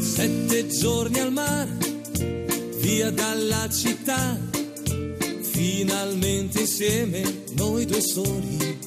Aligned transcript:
Sette 0.00 0.66
giorni 0.68 1.18
al 1.20 1.32
mare, 1.32 1.70
via 2.80 3.10
dalla 3.10 3.68
città, 3.68 4.38
finalmente 5.42 6.60
insieme 6.60 7.44
noi 7.54 7.84
due 7.86 8.00
soli. 8.00 8.78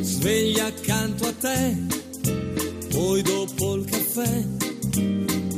Sveglia 0.00 0.66
accanto 0.66 1.26
a 1.26 1.32
te, 1.32 1.76
poi 2.88 3.22
dopo 3.22 3.74
il 3.74 3.84
caffè, 3.84 4.44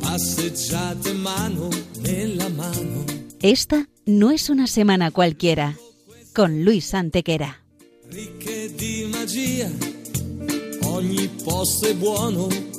passeggiate 0.00 1.12
mano 1.12 1.68
nella 2.00 2.48
mano. 2.48 3.04
Esta 3.40 3.86
no 4.06 4.30
es 4.30 4.48
una 4.48 4.66
semana 4.66 5.10
cualquiera, 5.10 5.74
con 6.32 6.62
Luis 6.62 6.92
Antequera. 6.92 7.54
Ricche 8.08 8.74
di 8.74 9.08
magia, 9.10 9.70
ogni 10.82 11.28
posto 11.44 11.86
è 11.86 11.94
buono 11.94 12.67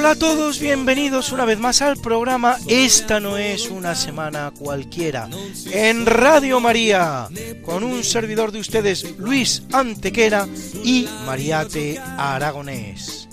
Hola 0.00 0.12
a 0.12 0.16
todos, 0.16 0.58
bienvenidos 0.60 1.30
una 1.30 1.44
vez 1.44 1.58
más 1.58 1.82
al 1.82 1.98
programa 1.98 2.56
Esta 2.66 3.20
no 3.20 3.36
es 3.36 3.68
una 3.68 3.94
semana 3.94 4.50
cualquiera 4.58 5.28
en 5.70 6.06
Radio 6.06 6.58
María 6.58 7.28
con 7.62 7.84
un 7.84 8.02
servidor 8.02 8.50
de 8.50 8.60
ustedes 8.60 9.18
Luis 9.18 9.62
Antequera 9.72 10.48
y 10.82 11.06
Mariate 11.26 12.00
Aragonés. 12.16 13.28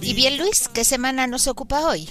Y 0.00 0.14
bien, 0.14 0.36
Luis, 0.36 0.66
¿qué 0.66 0.84
semana 0.84 1.28
nos 1.28 1.46
ocupa 1.46 1.86
hoy? 1.86 2.08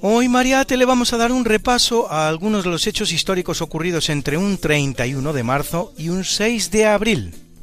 Hoy 0.00 0.28
Mariate 0.28 0.76
le 0.76 0.84
vamos 0.84 1.12
a 1.12 1.16
dar 1.16 1.32
un 1.32 1.44
repaso 1.44 2.08
a 2.12 2.28
algunos 2.28 2.62
de 2.62 2.70
los 2.70 2.86
hechos 2.86 3.10
históricos 3.10 3.62
ocurridos 3.62 4.10
entre 4.10 4.36
un 4.36 4.58
31 4.58 5.32
de 5.32 5.42
marzo 5.42 5.92
y 5.98 6.10
un 6.10 6.22
6 6.22 6.70
de 6.70 6.86
abril. 6.86 7.43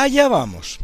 Allá 0.00 0.28
vamos. 0.28 0.78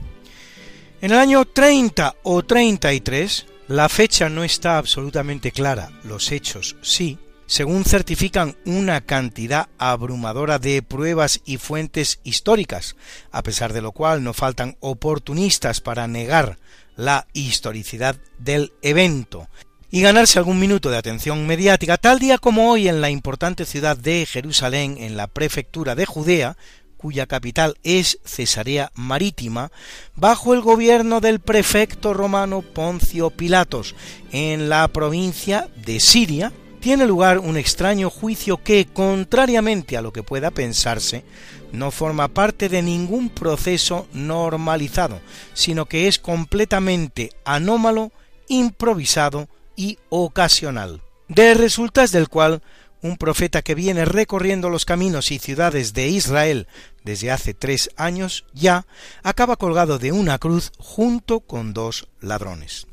En 1.00 1.10
el 1.10 1.18
año 1.18 1.46
30 1.46 2.16
o 2.22 2.44
33, 2.44 3.46
la 3.68 3.88
fecha 3.88 4.28
no 4.28 4.44
está 4.44 4.76
absolutamente 4.76 5.52
clara, 5.52 5.90
los 6.04 6.32
hechos 6.32 6.76
sí, 6.82 7.18
según 7.46 7.86
certifican 7.86 8.58
una 8.66 9.00
cantidad 9.00 9.70
abrumadora 9.78 10.58
de 10.58 10.82
pruebas 10.82 11.40
y 11.46 11.56
fuentes 11.56 12.20
históricas, 12.24 12.94
a 13.30 13.42
pesar 13.42 13.72
de 13.72 13.80
lo 13.80 13.92
cual 13.92 14.22
no 14.22 14.34
faltan 14.34 14.76
oportunistas 14.80 15.80
para 15.80 16.06
negar 16.06 16.58
la 16.94 17.26
historicidad 17.32 18.16
del 18.38 18.74
evento 18.82 19.48
y 19.90 20.02
ganarse 20.02 20.38
algún 20.38 20.58
minuto 20.58 20.90
de 20.90 20.98
atención 20.98 21.46
mediática, 21.46 21.96
tal 21.96 22.18
día 22.18 22.36
como 22.36 22.70
hoy 22.70 22.86
en 22.86 23.00
la 23.00 23.08
importante 23.08 23.64
ciudad 23.64 23.96
de 23.96 24.26
Jerusalén, 24.26 24.98
en 24.98 25.16
la 25.16 25.26
prefectura 25.26 25.94
de 25.94 26.04
Judea, 26.04 26.58
cuya 26.96 27.26
capital 27.26 27.76
es 27.82 28.18
Cesarea 28.24 28.90
Marítima, 28.94 29.70
bajo 30.14 30.54
el 30.54 30.60
gobierno 30.60 31.20
del 31.20 31.40
prefecto 31.40 32.14
romano 32.14 32.62
Poncio 32.62 33.30
Pilatos, 33.30 33.94
en 34.32 34.68
la 34.68 34.88
provincia 34.88 35.68
de 35.76 36.00
Siria, 36.00 36.52
tiene 36.80 37.06
lugar 37.06 37.38
un 37.38 37.56
extraño 37.56 38.10
juicio 38.10 38.62
que, 38.62 38.86
contrariamente 38.86 39.96
a 39.96 40.02
lo 40.02 40.12
que 40.12 40.22
pueda 40.22 40.50
pensarse, 40.50 41.24
no 41.72 41.90
forma 41.90 42.28
parte 42.28 42.68
de 42.68 42.82
ningún 42.82 43.28
proceso 43.28 44.06
normalizado, 44.12 45.20
sino 45.52 45.86
que 45.86 46.08
es 46.08 46.18
completamente 46.18 47.30
anómalo, 47.44 48.12
improvisado 48.48 49.48
y 49.74 49.98
ocasional. 50.08 51.02
De 51.28 51.54
resultas 51.54 52.12
del 52.12 52.28
cual 52.28 52.62
un 53.06 53.16
profeta 53.16 53.62
que 53.62 53.74
viene 53.74 54.04
recorriendo 54.04 54.68
los 54.68 54.84
caminos 54.84 55.30
y 55.30 55.38
ciudades 55.38 55.94
de 55.94 56.08
Israel 56.08 56.66
desde 57.04 57.30
hace 57.30 57.54
tres 57.54 57.90
años 57.96 58.44
ya, 58.52 58.86
acaba 59.22 59.56
colgado 59.56 59.98
de 59.98 60.12
una 60.12 60.38
cruz 60.38 60.72
junto 60.78 61.40
con 61.40 61.72
dos 61.72 62.08
ladrones. 62.20 62.86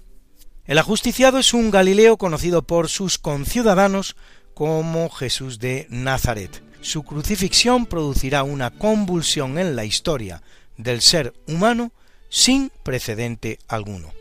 El 0.66 0.78
ajusticiado 0.78 1.40
es 1.40 1.54
un 1.54 1.72
Galileo 1.72 2.18
conocido 2.18 2.62
por 2.62 2.88
sus 2.88 3.18
conciudadanos 3.18 4.16
como 4.54 5.10
Jesús 5.10 5.60
de 5.60 5.88
Nazaret. 5.90 6.64
Su 6.82 7.04
crucifixión 7.04 7.86
producirá 7.86 8.44
una 8.44 8.72
convulsión 8.72 9.58
en 9.58 9.76
la 9.76 9.84
historia 9.84 10.42
del 10.78 11.02
ser 11.02 11.34
humano 11.48 11.92
sin 12.30 12.72
precedente 12.84 13.60
alguno. 13.68 14.12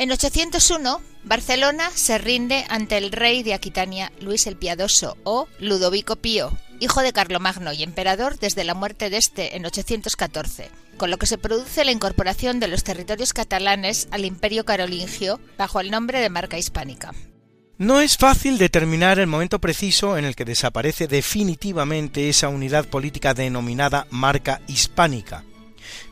En 0.00 0.10
801, 0.10 1.02
Barcelona 1.24 1.90
se 1.94 2.16
rinde 2.16 2.64
ante 2.70 2.96
el 2.96 3.12
rey 3.12 3.42
de 3.42 3.52
Aquitania, 3.52 4.10
Luis 4.18 4.46
el 4.46 4.56
Piadoso, 4.56 5.18
o 5.24 5.46
Ludovico 5.58 6.16
Pío, 6.16 6.56
hijo 6.80 7.02
de 7.02 7.12
Carlomagno 7.12 7.74
y 7.74 7.82
emperador 7.82 8.38
desde 8.38 8.64
la 8.64 8.72
muerte 8.72 9.10
de 9.10 9.18
este 9.18 9.58
en 9.58 9.66
814, 9.66 10.70
con 10.96 11.10
lo 11.10 11.18
que 11.18 11.26
se 11.26 11.36
produce 11.36 11.84
la 11.84 11.90
incorporación 11.90 12.60
de 12.60 12.68
los 12.68 12.82
territorios 12.82 13.34
catalanes 13.34 14.08
al 14.10 14.24
imperio 14.24 14.64
carolingio 14.64 15.38
bajo 15.58 15.80
el 15.80 15.90
nombre 15.90 16.20
de 16.20 16.30
Marca 16.30 16.56
Hispánica. 16.56 17.12
No 17.76 18.00
es 18.00 18.16
fácil 18.16 18.56
determinar 18.56 19.18
el 19.18 19.26
momento 19.26 19.58
preciso 19.58 20.16
en 20.16 20.24
el 20.24 20.34
que 20.34 20.46
desaparece 20.46 21.08
definitivamente 21.08 22.30
esa 22.30 22.48
unidad 22.48 22.86
política 22.86 23.34
denominada 23.34 24.06
Marca 24.08 24.62
Hispánica, 24.66 25.44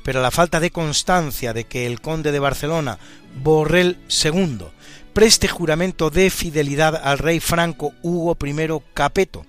pero 0.02 0.22
la 0.22 0.30
falta 0.30 0.60
de 0.60 0.70
constancia 0.70 1.52
de 1.52 1.64
que 1.64 1.86
el 1.86 2.00
conde 2.00 2.32
de 2.32 2.38
Barcelona, 2.38 2.98
Borrell 3.42 3.98
II, 4.24 4.66
preste 5.12 5.48
juramento 5.48 6.10
de 6.10 6.30
fidelidad 6.30 6.96
al 6.96 7.18
rey 7.18 7.40
franco 7.40 7.92
Hugo 8.02 8.36
I 8.40 8.54
Capeto, 8.94 9.44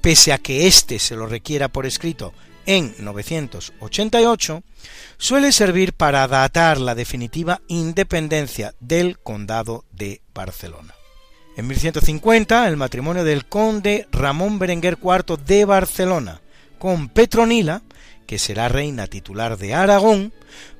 pese 0.00 0.32
a 0.32 0.38
que 0.38 0.66
éste 0.66 0.98
se 0.98 1.16
lo 1.16 1.26
requiera 1.26 1.68
por 1.68 1.86
escrito 1.86 2.32
en 2.66 2.94
988, 2.98 4.62
suele 5.18 5.52
servir 5.52 5.92
para 5.92 6.26
datar 6.28 6.78
la 6.78 6.94
definitiva 6.94 7.60
independencia 7.68 8.74
del 8.80 9.18
condado 9.18 9.84
de 9.92 10.22
Barcelona. 10.34 10.94
En 11.56 11.66
1150, 11.66 12.68
el 12.68 12.76
matrimonio 12.76 13.24
del 13.24 13.46
conde 13.46 14.06
Ramón 14.12 14.58
Berenguer 14.58 14.98
IV 15.02 15.36
de 15.44 15.64
Barcelona 15.64 16.40
con 16.78 17.08
Petronila, 17.10 17.82
que 18.30 18.38
será 18.38 18.68
reina 18.68 19.08
titular 19.08 19.58
de 19.58 19.74
Aragón, 19.74 20.32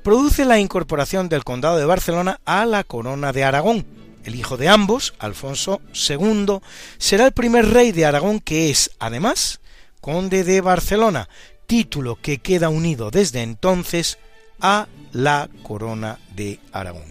produce 0.04 0.44
la 0.44 0.60
incorporación 0.60 1.28
del 1.28 1.42
condado 1.42 1.78
de 1.78 1.84
Barcelona 1.84 2.38
a 2.44 2.64
la 2.64 2.84
corona 2.84 3.32
de 3.32 3.42
Aragón. 3.42 3.84
El 4.22 4.36
hijo 4.36 4.56
de 4.56 4.68
ambos, 4.68 5.14
Alfonso 5.18 5.80
II, 5.92 6.60
será 6.98 7.26
el 7.26 7.32
primer 7.32 7.66
rey 7.66 7.90
de 7.90 8.06
Aragón 8.06 8.38
que 8.38 8.70
es, 8.70 8.92
además, 9.00 9.60
conde 10.00 10.44
de 10.44 10.60
Barcelona, 10.60 11.28
título 11.66 12.20
que 12.22 12.38
queda 12.38 12.68
unido 12.68 13.10
desde 13.10 13.42
entonces 13.42 14.18
a 14.60 14.86
la 15.10 15.50
corona 15.64 16.20
de 16.36 16.60
Aragón. 16.70 17.02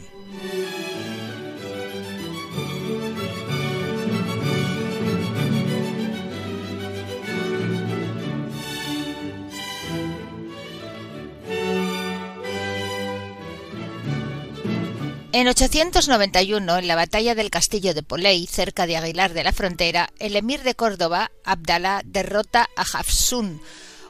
En 15.31 15.47
891, 15.47 16.79
en 16.79 16.87
la 16.87 16.95
batalla 16.95 17.35
del 17.35 17.51
castillo 17.51 17.93
de 17.93 18.01
Polei, 18.01 18.47
cerca 18.47 18.87
de 18.87 18.97
Aguilar 18.97 19.33
de 19.35 19.43
la 19.43 19.51
Frontera, 19.51 20.09
el 20.17 20.35
emir 20.35 20.63
de 20.63 20.73
Córdoba, 20.73 21.29
Abdalá, 21.43 22.01
derrota 22.03 22.67
a 22.75 22.81
Hafsun, 22.81 23.61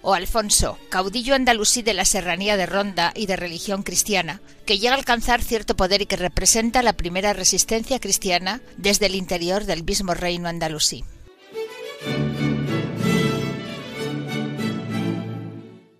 o 0.01 0.13
Alfonso, 0.13 0.77
caudillo 0.87 1.35
andalusí 1.35 1.81
de 1.81 1.93
la 1.93 2.05
serranía 2.05 2.55
de 2.55 2.65
Ronda 2.65 3.11
y 3.13 3.25
de 3.25 3.35
religión 3.35 3.83
cristiana, 3.83 4.39
que 4.65 4.79
llega 4.79 4.93
a 4.93 4.97
alcanzar 4.97 5.41
cierto 5.41 5.75
poder 5.75 6.01
y 6.01 6.05
que 6.05 6.15
representa 6.15 6.83
la 6.83 6.93
primera 6.93 7.33
resistencia 7.33 7.99
cristiana 7.99 8.61
desde 8.77 9.07
el 9.07 9.15
interior 9.15 9.65
del 9.65 9.83
mismo 9.83 10.13
reino 10.13 10.47
andalusí. 10.47 11.03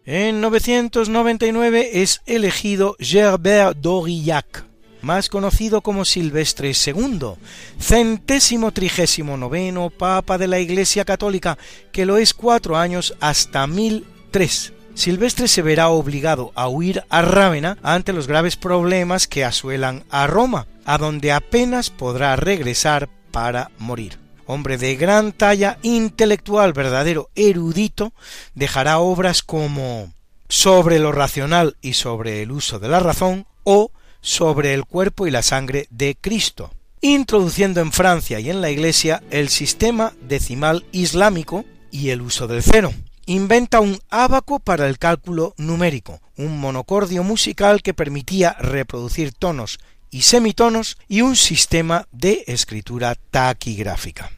En 0.06 0.39
999 0.39 2.01
es 2.01 2.22
elegido 2.25 2.95
Gerbert 3.00 3.77
d'Aurillac, 3.77 4.69
más 5.01 5.30
conocido 5.30 5.81
como 5.81 6.06
Silvestre 6.06 6.72
II, 6.72 7.34
centésimo 7.80 8.72
trigésimo 8.72 9.38
noveno 9.38 9.90
Papa 9.90 10.38
de 10.38 10.48
la 10.48 10.60
Iglesia 10.60 11.06
Católica, 11.06 11.57
que 11.92 12.06
lo 12.06 12.18
es 12.18 12.34
cuatro 12.34 12.78
años 12.78 13.16
hasta 13.19 13.66
1003. 13.68 14.74
Silvestre 14.94 15.48
se 15.48 15.62
verá 15.62 15.90
obligado 15.90 16.51
a 16.56 16.68
huir 16.68 17.04
a 17.10 17.22
Rávena 17.22 17.78
ante 17.84 18.12
los 18.12 18.28
graves 18.28 18.57
problemas 18.57 19.28
que 19.28 19.46
asuelan 19.46 20.04
a 20.10 20.28
Roma, 20.28 20.68
a 20.86 20.98
donde 20.98 21.31
apenas 21.31 21.90
podrá 21.90 22.36
regresar 22.36 23.10
para 23.31 23.72
morir. 23.78 24.19
Hombre 24.46 24.78
de 24.78 24.96
gran 24.96 25.31
talla 25.31 25.78
intelectual, 25.84 26.74
verdadero 26.74 27.30
erudito, 27.36 28.13
dejará 28.56 28.98
obras 29.00 29.44
como 29.44 30.12
sobre 30.50 30.98
lo 31.00 31.12
racional 31.12 31.78
y 31.81 31.94
sobre 31.94 32.42
el 32.42 32.51
uso 32.51 32.80
de 32.80 32.90
la 32.90 33.00
razón 33.00 33.46
o 33.63 33.92
sobre 34.21 34.74
el 34.74 34.86
cuerpo 34.86 35.27
y 35.27 35.31
la 35.31 35.42
sangre 35.42 35.88
de 35.89 36.18
Cristo, 36.19 36.71
introduciendo 37.01 37.81
en 37.81 37.92
Francia 37.92 38.39
y 38.39 38.50
en 38.50 38.62
la 38.62 38.69
Iglesia 38.69 39.24
el 39.31 39.50
sistema 39.50 40.13
decimal 40.21 40.86
islámico 40.92 41.66
y 41.92 42.10
el 42.10 42.21
uso 42.21 42.48
del 42.48 42.63
cero. 42.63 42.94
Inventa 43.25 43.80
un 43.80 44.00
ábaco 44.10 44.60
para 44.60 44.88
el 44.88 44.98
cálculo 44.98 45.54
numérico, 45.57 46.19
un 46.36 46.60
monocordio 46.60 47.24
musical 47.24 47.81
que 47.81 47.94
permitía 47.94 48.54
reproducir 48.60 49.33
tonos 49.33 49.80
y 50.10 50.24
semitonos 50.24 50.98
y 51.07 51.22
un 51.22 51.36
sistema 51.36 52.07
de 52.12 52.44
escritura 52.48 53.15
taquigráfica. 53.30 54.31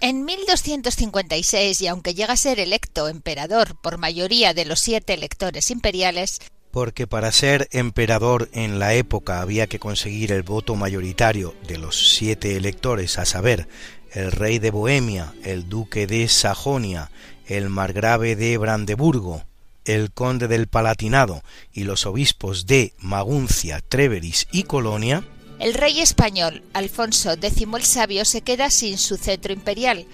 En 0.00 0.24
1256, 0.24 1.80
y 1.80 1.86
aunque 1.86 2.14
llega 2.14 2.34
a 2.34 2.36
ser 2.36 2.60
electo 2.60 3.08
emperador 3.08 3.80
por 3.80 3.96
mayoría 3.96 4.52
de 4.52 4.66
los 4.66 4.80
siete 4.80 5.14
electores 5.14 5.70
imperiales, 5.70 6.40
porque 6.70 7.06
para 7.06 7.32
ser 7.32 7.68
emperador 7.72 8.50
en 8.52 8.78
la 8.78 8.92
época 8.92 9.40
había 9.40 9.66
que 9.66 9.78
conseguir 9.78 10.32
el 10.32 10.42
voto 10.42 10.76
mayoritario 10.76 11.54
de 11.66 11.78
los 11.78 12.14
siete 12.14 12.56
electores, 12.56 13.18
a 13.18 13.24
saber, 13.24 13.66
el 14.12 14.30
rey 14.30 14.58
de 14.58 14.70
Bohemia, 14.70 15.32
el 15.42 15.70
duque 15.70 16.06
de 16.06 16.28
Sajonia, 16.28 17.10
el 17.46 17.70
margrave 17.70 18.36
de 18.36 18.58
Brandeburgo, 18.58 19.44
el 19.86 20.10
conde 20.12 20.48
del 20.48 20.66
Palatinado 20.66 21.42
y 21.72 21.84
los 21.84 22.04
obispos 22.04 22.66
de 22.66 22.92
Maguncia, 22.98 23.80
Treveris 23.80 24.46
y 24.52 24.64
Colonia, 24.64 25.24
el 25.58 25.74
rey 25.74 26.00
español 26.00 26.62
Alfonso 26.72 27.32
X 27.32 27.62
el 27.62 27.82
Sabio 27.82 28.24
se 28.24 28.42
queda 28.42 28.70
sin 28.70 28.98
su 28.98 29.16
cetro 29.16 29.52
imperial, 29.52 30.06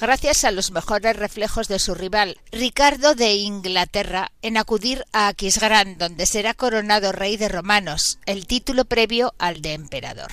gracias 0.00 0.44
a 0.44 0.50
los 0.50 0.70
mejores 0.70 1.16
reflejos 1.16 1.68
de 1.68 1.78
su 1.78 1.94
rival, 1.94 2.38
Ricardo 2.52 3.14
de 3.14 3.34
Inglaterra, 3.34 4.32
en 4.42 4.56
acudir 4.56 5.04
a 5.12 5.28
Aquisgrán, 5.28 5.98
donde 5.98 6.26
será 6.26 6.54
coronado 6.54 7.12
rey 7.12 7.36
de 7.36 7.48
romanos, 7.48 8.18
el 8.26 8.46
título 8.46 8.84
previo 8.84 9.34
al 9.38 9.62
de 9.62 9.72
emperador. 9.72 10.30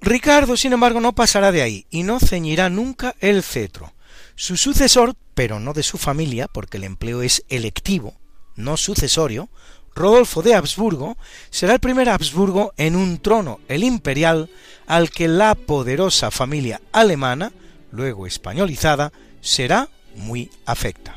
Ricardo, 0.00 0.56
sin 0.56 0.72
embargo, 0.72 1.00
no 1.00 1.14
pasará 1.14 1.52
de 1.52 1.62
ahí 1.62 1.86
y 1.90 2.02
no 2.02 2.20
ceñirá 2.20 2.70
nunca 2.70 3.14
el 3.20 3.42
cetro. 3.42 3.94
Su 4.34 4.56
sucesor, 4.56 5.16
pero 5.34 5.58
no 5.58 5.72
de 5.72 5.82
su 5.82 5.98
familia, 5.98 6.46
porque 6.46 6.76
el 6.76 6.84
empleo 6.84 7.22
es 7.22 7.44
electivo, 7.48 8.14
no 8.54 8.76
sucesorio, 8.76 9.48
Rodolfo 9.96 10.42
de 10.42 10.54
Habsburgo 10.54 11.16
será 11.50 11.72
el 11.72 11.80
primer 11.80 12.10
Habsburgo 12.10 12.74
en 12.76 12.94
un 12.94 13.18
trono, 13.18 13.60
el 13.66 13.82
imperial, 13.82 14.50
al 14.86 15.10
que 15.10 15.26
la 15.26 15.54
poderosa 15.54 16.30
familia 16.30 16.82
alemana, 16.92 17.50
luego 17.90 18.26
españolizada, 18.26 19.10
será 19.40 19.88
muy 20.14 20.50
afecta. 20.66 21.16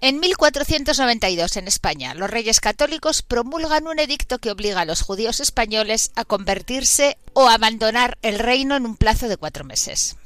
En 0.00 0.20
1492 0.20 1.56
en 1.56 1.66
España, 1.66 2.14
los 2.14 2.30
reyes 2.30 2.60
católicos 2.60 3.22
promulgan 3.22 3.88
un 3.88 3.98
edicto 3.98 4.38
que 4.38 4.52
obliga 4.52 4.82
a 4.82 4.84
los 4.84 5.02
judíos 5.02 5.40
españoles 5.40 6.12
a 6.14 6.24
convertirse 6.24 7.18
o 7.32 7.48
abandonar 7.48 8.16
el 8.22 8.38
reino 8.38 8.76
en 8.76 8.86
un 8.86 8.96
plazo 8.96 9.28
de 9.28 9.36
cuatro 9.36 9.64
meses. 9.64 10.16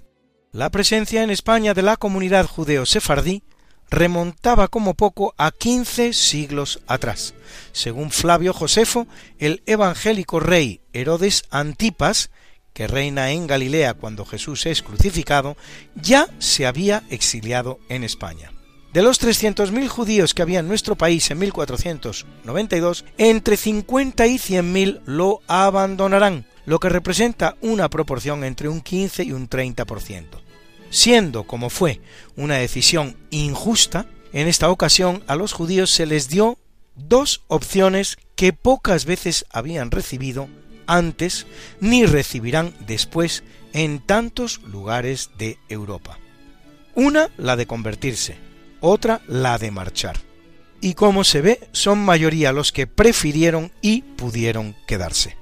La 0.52 0.69
presencia 0.69 1.22
en 1.22 1.30
España 1.30 1.72
de 1.72 1.80
la 1.80 1.96
comunidad 1.96 2.46
judeo-sefardí 2.46 3.44
remontaba 3.88 4.69
como 4.69 4.92
poco 4.92 5.34
a 5.38 5.50
quince 5.50 6.12
siglos 6.12 6.80
atrás. 6.86 7.32
Según 7.72 8.10
Flavio 8.10 8.52
Josefo, 8.52 9.06
el 9.38 9.62
evangélico 9.64 10.38
rey 10.38 10.82
Herodes 10.92 11.44
Antipas, 11.50 12.30
que 12.74 12.86
reina 12.86 13.30
en 13.30 13.46
Galilea 13.46 13.94
cuando 13.94 14.26
Jesús 14.26 14.66
es 14.66 14.82
crucificado, 14.82 15.56
ya 15.94 16.28
se 16.38 16.66
había 16.66 17.04
exiliado 17.08 17.80
en 17.88 18.04
España. 18.04 18.51
De 18.92 19.02
los 19.02 19.22
300.000 19.22 19.88
judíos 19.88 20.34
que 20.34 20.42
había 20.42 20.60
en 20.60 20.68
nuestro 20.68 20.96
país 20.96 21.30
en 21.30 21.38
1492, 21.38 23.06
entre 23.16 23.56
50 23.56 24.26
y 24.26 24.36
100.000 24.36 25.00
lo 25.06 25.40
abandonarán, 25.46 26.44
lo 26.66 26.78
que 26.78 26.90
representa 26.90 27.56
una 27.62 27.88
proporción 27.88 28.44
entre 28.44 28.68
un 28.68 28.82
15 28.82 29.24
y 29.24 29.32
un 29.32 29.48
30%. 29.48 30.26
Siendo, 30.90 31.44
como 31.44 31.70
fue, 31.70 32.02
una 32.36 32.56
decisión 32.56 33.16
injusta, 33.30 34.04
en 34.34 34.46
esta 34.46 34.68
ocasión 34.68 35.22
a 35.26 35.36
los 35.36 35.54
judíos 35.54 35.90
se 35.90 36.04
les 36.04 36.28
dio 36.28 36.58
dos 36.94 37.44
opciones 37.48 38.19
que 38.36 38.52
pocas 38.52 39.06
veces 39.06 39.46
habían 39.50 39.90
recibido 39.90 40.48
antes 40.86 41.46
ni 41.81 42.05
recibirán 42.05 42.74
después 42.86 43.43
en 43.72 44.00
tantos 44.00 44.60
lugares 44.64 45.31
de 45.38 45.56
Europa. 45.70 46.19
Una, 46.94 47.31
la 47.38 47.56
de 47.56 47.67
convertirse, 47.67 48.36
otra 48.82 49.22
la 49.27 49.56
de 49.56 49.70
marchar. 49.70 50.20
Y 50.82 50.94
como 50.94 51.24
se 51.24 51.41
ve, 51.41 51.69
son 51.72 52.01
mayoría 52.01 52.53
los 52.53 52.72
que 52.72 52.86
prefirieron 52.86 53.72
y 53.81 54.03
pudieron 54.03 54.77
quedarse. 54.86 55.36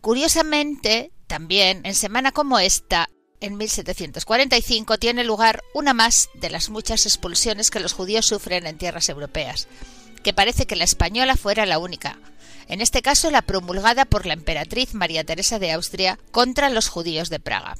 Curiosamente, 0.00 1.12
también 1.26 1.80
en 1.84 1.94
semana 1.94 2.32
como 2.32 2.58
esta, 2.58 3.08
en 3.40 3.56
1745, 3.56 4.98
tiene 4.98 5.24
lugar 5.24 5.62
una 5.72 5.94
más 5.94 6.28
de 6.34 6.50
las 6.50 6.68
muchas 6.68 7.06
expulsiones 7.06 7.70
que 7.70 7.80
los 7.80 7.94
judíos 7.94 8.26
sufren 8.26 8.66
en 8.66 8.76
tierras 8.76 9.08
europeas, 9.08 9.66
que 10.22 10.34
parece 10.34 10.66
que 10.66 10.76
la 10.76 10.84
española 10.84 11.36
fuera 11.36 11.64
la 11.64 11.78
única, 11.78 12.18
en 12.68 12.80
este 12.80 13.00
caso 13.00 13.30
la 13.30 13.42
promulgada 13.42 14.04
por 14.04 14.26
la 14.26 14.34
emperatriz 14.34 14.92
María 14.94 15.24
Teresa 15.24 15.58
de 15.58 15.72
Austria 15.72 16.18
contra 16.32 16.68
los 16.68 16.88
judíos 16.88 17.30
de 17.30 17.40
Praga. 17.40 17.76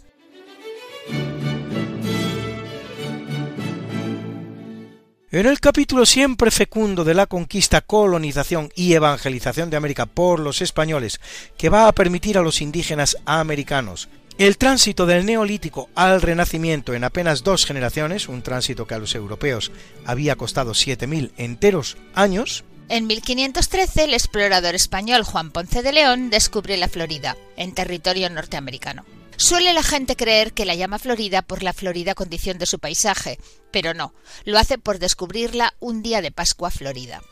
En 5.35 5.47
el 5.47 5.59
capítulo 5.59 6.07
siempre 6.07 6.53
fecundo 6.53 7.03
de 7.03 7.13
la 7.13 7.27
conquista, 7.27 7.81
colonización 7.81 8.71
y 8.77 8.93
evangelización 8.93 9.69
de 9.69 9.77
América 9.77 10.07
por 10.07 10.39
los 10.39 10.63
españoles, 10.63 11.21
que 11.59 11.71
va 11.71 11.89
a 11.89 11.93
permitir 11.93 12.39
a 12.39 12.41
los 12.41 12.61
indígenas 12.61 13.17
americanos 13.27 14.09
el 14.39 14.57
tránsito 14.59 15.07
del 15.07 15.27
neolítico 15.27 15.89
al 15.97 16.23
renacimiento 16.23 16.95
en 16.95 17.03
apenas 17.03 17.43
dos 17.43 17.67
generaciones, 17.67 18.29
un 18.29 18.43
tránsito 18.43 18.87
que 18.87 18.95
a 18.95 19.01
los 19.01 19.17
europeos 19.17 19.73
había 20.07 20.37
costado 20.37 20.71
7.000 20.71 21.33
enteros 21.37 21.97
años, 22.15 22.63
en 22.89 23.09
1513 23.09 24.05
el 24.05 24.15
explorador 24.15 24.77
español 24.77 25.25
Juan 25.25 25.51
Ponce 25.51 25.83
de 25.83 25.93
León 25.93 26.31
descubre 26.31 26.77
la 26.77 26.87
Florida, 26.87 27.37
en 27.57 27.75
territorio 27.75 28.31
norteamericano. 28.31 29.05
Suele 29.37 29.73
la 29.73 29.83
gente 29.83 30.17
creer 30.17 30.53
que 30.53 30.65
la 30.65 30.75
llama 30.75 30.99
Florida 30.99 31.43
por 31.43 31.63
la 31.63 31.73
florida 31.73 32.15
condición 32.15 32.59
de 32.59 32.67
su 32.67 32.79
paisaje, 32.79 33.39
pero 33.71 33.95
no, 33.95 34.15
lo 34.45 34.59
hace 34.59 34.79
por 34.79 34.99
descubrirla 34.99 35.75
un 35.81 36.03
día 36.03 36.23
de 36.23 36.31
Pascua 36.31 36.71
Florida. 36.71 37.23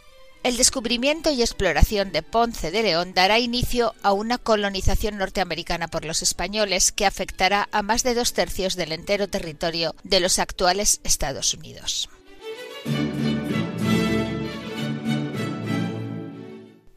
El 0.43 0.57
descubrimiento 0.57 1.31
y 1.31 1.41
exploración 1.41 2.11
de 2.11 2.23
Ponce 2.23 2.73
de 2.73 2.83
León 2.83 3.15
dará 3.15 3.39
inicio 3.39 3.95
a 4.03 4.13
una 4.13 4.39
colonización 4.39 5.17
norteamericana 5.17 5.87
por 5.87 6.05
los 6.05 6.21
españoles 6.21 6.91
que 6.91 7.07
afectará 7.07 7.69
a 7.71 7.83
más 7.83 8.03
de 8.03 8.15
dos 8.15 8.33
tercios 8.33 8.75
del 8.75 8.91
entero 8.91 9.29
territorio 9.29 9.95
de 10.03 10.19
los 10.19 10.41
actuales 10.41 11.01
Estados 11.05 11.55
Unidos. 11.55 12.09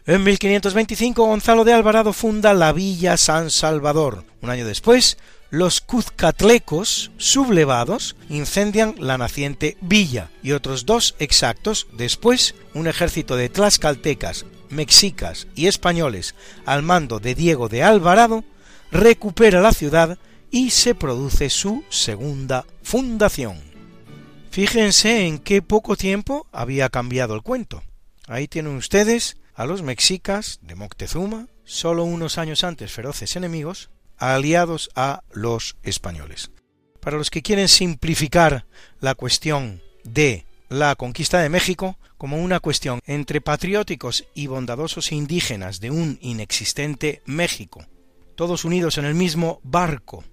En 0.08 0.24
1525 0.24 1.26
Gonzalo 1.26 1.64
de 1.64 1.74
Alvarado 1.74 2.14
funda 2.14 2.54
la 2.54 2.72
Villa 2.74 3.18
San 3.18 3.50
Salvador. 3.50 4.24
Un 4.42 4.52
año 4.52 4.64
después, 4.68 5.18
los 5.50 5.82
cuzcatlecos 5.82 7.12
sublevados 7.18 8.16
incendian 8.30 8.94
la 9.00 9.18
naciente 9.18 9.78
villa 9.82 10.30
y 10.44 10.52
otros 10.52 10.86
dos 10.86 11.16
exactos 11.18 11.88
después 11.92 12.54
un 12.76 12.86
ejército 12.86 13.36
de 13.36 13.50
tlaxcaltecas, 13.50 14.46
mexicas 14.70 15.48
y 15.56 15.66
españoles 15.66 16.36
al 16.68 16.84
mando 16.84 17.20
de 17.20 17.34
Diego 17.34 17.68
de 17.68 17.82
Alvarado 17.82 18.44
recupera 18.92 19.60
la 19.60 19.74
ciudad 19.74 20.20
y 20.52 20.70
se 20.70 20.94
produce 20.94 21.50
su 21.50 21.84
segunda 21.90 22.68
fundación. 22.84 23.60
Fíjense 24.52 25.26
en 25.26 25.40
qué 25.40 25.64
poco 25.64 25.96
tiempo 25.96 26.46
había 26.52 26.90
cambiado 26.90 27.34
el 27.34 27.42
cuento. 27.42 27.82
Ahí 28.28 28.48
tienen 28.48 28.76
ustedes 28.76 29.38
a 29.56 29.66
los 29.66 29.82
mexicas 29.82 30.60
de 30.62 30.76
Moctezuma, 30.76 31.48
solo 31.64 32.04
unos 32.04 32.38
años 32.38 32.64
antes 32.64 32.92
feroces 32.92 33.36
enemigos, 33.36 33.90
aliados 34.18 34.90
a 34.96 35.24
los 35.32 35.78
españoles. 35.84 36.52
Para 37.00 37.18
los 37.18 37.30
que 37.30 37.42
quieren 37.42 37.68
simplificar 37.68 38.66
la 39.00 39.16
cuestión 39.16 39.82
de 40.04 40.46
la 40.70 40.96
conquista 40.96 41.40
de 41.40 41.50
México 41.50 41.98
como 42.18 42.38
una 42.38 42.60
cuestión 42.60 43.00
entre 43.06 43.42
patrióticos 43.42 44.26
y 44.34 44.48
bondadosos 44.48 45.12
indígenas 45.12 45.80
de 45.80 45.92
un 45.92 46.18
inexistente 46.22 47.22
México, 47.26 47.86
todos 48.36 48.66
unidos 48.66 48.98
en 48.98 49.06
el 49.06 49.16
mismo 49.16 49.62
barco 49.64 50.24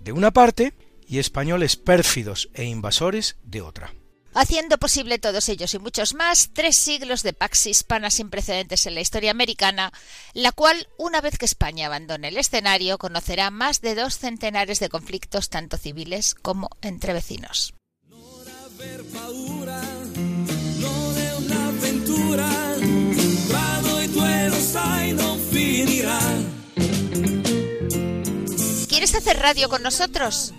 de 0.00 0.12
una 0.12 0.30
parte 0.30 0.72
y 1.06 1.18
españoles 1.18 1.76
pérfidos 1.76 2.48
e 2.54 2.64
invasores 2.64 3.36
de 3.44 3.60
otra 3.60 3.92
haciendo 4.34 4.78
posible 4.78 5.18
todos 5.18 5.48
ellos 5.48 5.74
y 5.74 5.78
muchos 5.78 6.14
más 6.14 6.50
tres 6.52 6.76
siglos 6.76 7.22
de 7.22 7.32
pax 7.32 7.66
hispana 7.66 8.10
sin 8.10 8.30
precedentes 8.30 8.86
en 8.86 8.94
la 8.94 9.00
historia 9.00 9.30
americana, 9.30 9.92
la 10.32 10.52
cual, 10.52 10.88
una 10.98 11.20
vez 11.20 11.38
que 11.38 11.46
España 11.46 11.86
abandone 11.86 12.28
el 12.28 12.38
escenario, 12.38 12.98
conocerá 12.98 13.50
más 13.50 13.80
de 13.80 13.94
dos 13.94 14.18
centenares 14.18 14.80
de 14.80 14.88
conflictos 14.88 15.48
tanto 15.48 15.76
civiles 15.76 16.34
como 16.34 16.70
entre 16.80 17.12
vecinos. 17.12 17.74
¿Quieres 28.88 29.14
hacer 29.14 29.38
radio 29.38 29.68
con 29.68 29.82
nosotros? 29.82 30.54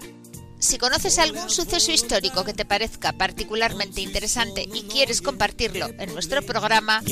Si 0.63 0.77
conoces 0.77 1.20
algún 1.20 1.50
suceso 1.50 1.91
histórico 1.91 2.46
que 2.46 2.53
te 2.53 2.63
parezca 2.63 3.12
particularmente 3.12 4.00
interesante 4.00 4.65
y 4.74 4.84
quieres 4.84 5.22
compartirlo 5.22 5.88
en 6.00 6.13
nuestro 6.13 6.41
programa, 6.41 7.03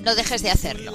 no 0.00 0.14
dejes 0.14 0.42
de 0.42 0.50
hacerlo. 0.50 0.94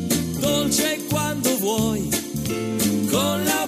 Cuando 1.09 1.57
voy, 1.57 2.09
con 3.11 3.45
la 3.45 3.67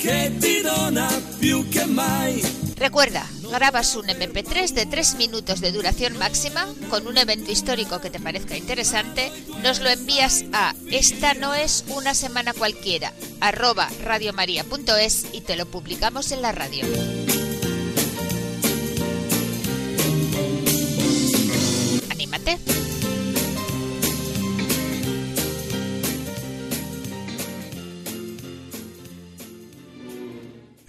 que 0.00 0.30
te 0.40 0.62
dona 0.62 1.08
più 1.40 1.68
que 1.70 1.86
mai. 1.86 2.42
Recuerda, 2.76 3.26
grabas 3.50 3.96
un 3.96 4.06
MP3 4.06 4.72
de 4.72 4.86
3 4.86 5.14
minutos 5.14 5.60
de 5.60 5.72
duración 5.72 6.18
máxima 6.18 6.66
con 6.90 7.06
un 7.06 7.16
evento 7.16 7.50
histórico 7.50 8.00
que 8.00 8.10
te 8.10 8.20
parezca 8.20 8.56
interesante, 8.56 9.32
nos 9.62 9.80
lo 9.80 9.88
envías 9.88 10.44
a 10.52 10.74
esta 10.90 11.34
no 11.34 11.54
es 11.54 11.84
una 11.88 12.14
semana 12.14 12.52
cualquiera, 12.52 13.12
arroba 13.40 13.88
radiomaria.es 14.02 15.26
y 15.32 15.40
te 15.40 15.56
lo 15.56 15.66
publicamos 15.66 16.32
en 16.32 16.42
la 16.42 16.52
radio. 16.52 16.84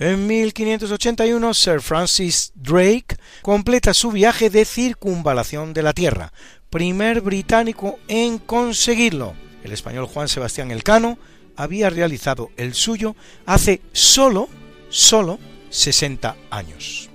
En 0.06 0.28
1581 0.28 1.54
Sir 1.56 1.82
Francis 1.82 2.52
Drake 2.54 3.18
completa 3.42 3.92
su 3.96 4.12
viaje 4.12 4.52
de 4.52 4.64
circunvalación 4.64 5.74
de 5.74 5.82
la 5.82 5.94
Tierra, 5.94 6.32
primer 6.70 7.22
británico 7.22 7.98
en 8.08 8.38
conseguirlo. 8.38 9.34
El 9.64 9.72
español 9.72 10.06
Juan 10.06 10.28
Sebastián 10.28 10.70
Elcano 10.70 11.18
había 11.56 11.90
realizado 11.90 12.52
el 12.56 12.76
suyo 12.76 13.16
hace 13.48 13.82
solo, 13.94 14.48
solo 14.90 15.40
60 15.72 16.36
años. 16.52 17.10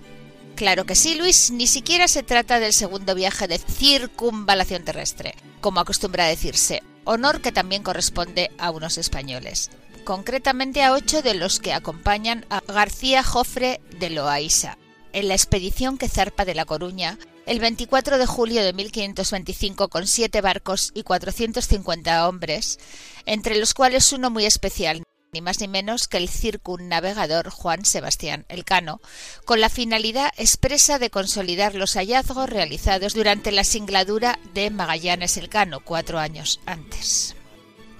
Claro 0.56 0.84
que 0.84 0.96
sí, 0.96 1.14
Luis, 1.14 1.52
ni 1.52 1.68
siquiera 1.68 2.08
se 2.08 2.24
trata 2.24 2.58
del 2.58 2.72
segundo 2.72 3.14
viaje 3.14 3.46
de 3.46 3.58
circunvalación 3.58 4.82
terrestre, 4.82 5.36
como 5.60 5.78
acostumbra 5.78 6.26
decirse, 6.26 6.82
honor 7.04 7.40
que 7.40 7.52
también 7.52 7.84
corresponde 7.84 8.50
a 8.58 8.72
unos 8.72 8.98
españoles 8.98 9.70
concretamente 10.10 10.82
a 10.82 10.92
ocho 10.92 11.22
de 11.22 11.34
los 11.34 11.60
que 11.60 11.72
acompañan 11.72 12.44
a 12.50 12.60
García 12.66 13.22
Jofre 13.22 13.80
de 14.00 14.10
Loaiza, 14.10 14.76
en 15.12 15.28
la 15.28 15.34
expedición 15.34 15.98
que 15.98 16.08
zarpa 16.08 16.44
de 16.44 16.56
La 16.56 16.64
Coruña 16.64 17.16
el 17.46 17.60
24 17.60 18.18
de 18.18 18.26
julio 18.26 18.64
de 18.64 18.72
1525 18.72 19.88
con 19.88 20.08
siete 20.08 20.40
barcos 20.40 20.90
y 20.94 21.04
450 21.04 22.28
hombres, 22.28 22.80
entre 23.24 23.56
los 23.56 23.72
cuales 23.72 24.12
uno 24.12 24.30
muy 24.30 24.46
especial, 24.46 25.04
ni 25.32 25.42
más 25.42 25.60
ni 25.60 25.68
menos 25.68 26.08
que 26.08 26.16
el 26.16 26.28
circunnavegador 26.28 27.48
Juan 27.48 27.84
Sebastián 27.84 28.46
Elcano, 28.48 29.00
con 29.44 29.60
la 29.60 29.68
finalidad 29.68 30.32
expresa 30.36 30.98
de 30.98 31.10
consolidar 31.10 31.76
los 31.76 31.94
hallazgos 31.94 32.50
realizados 32.50 33.14
durante 33.14 33.52
la 33.52 33.62
singladura 33.62 34.40
de 34.54 34.70
Magallanes 34.70 35.36
Elcano 35.36 35.78
cuatro 35.84 36.18
años 36.18 36.58
antes. 36.66 37.36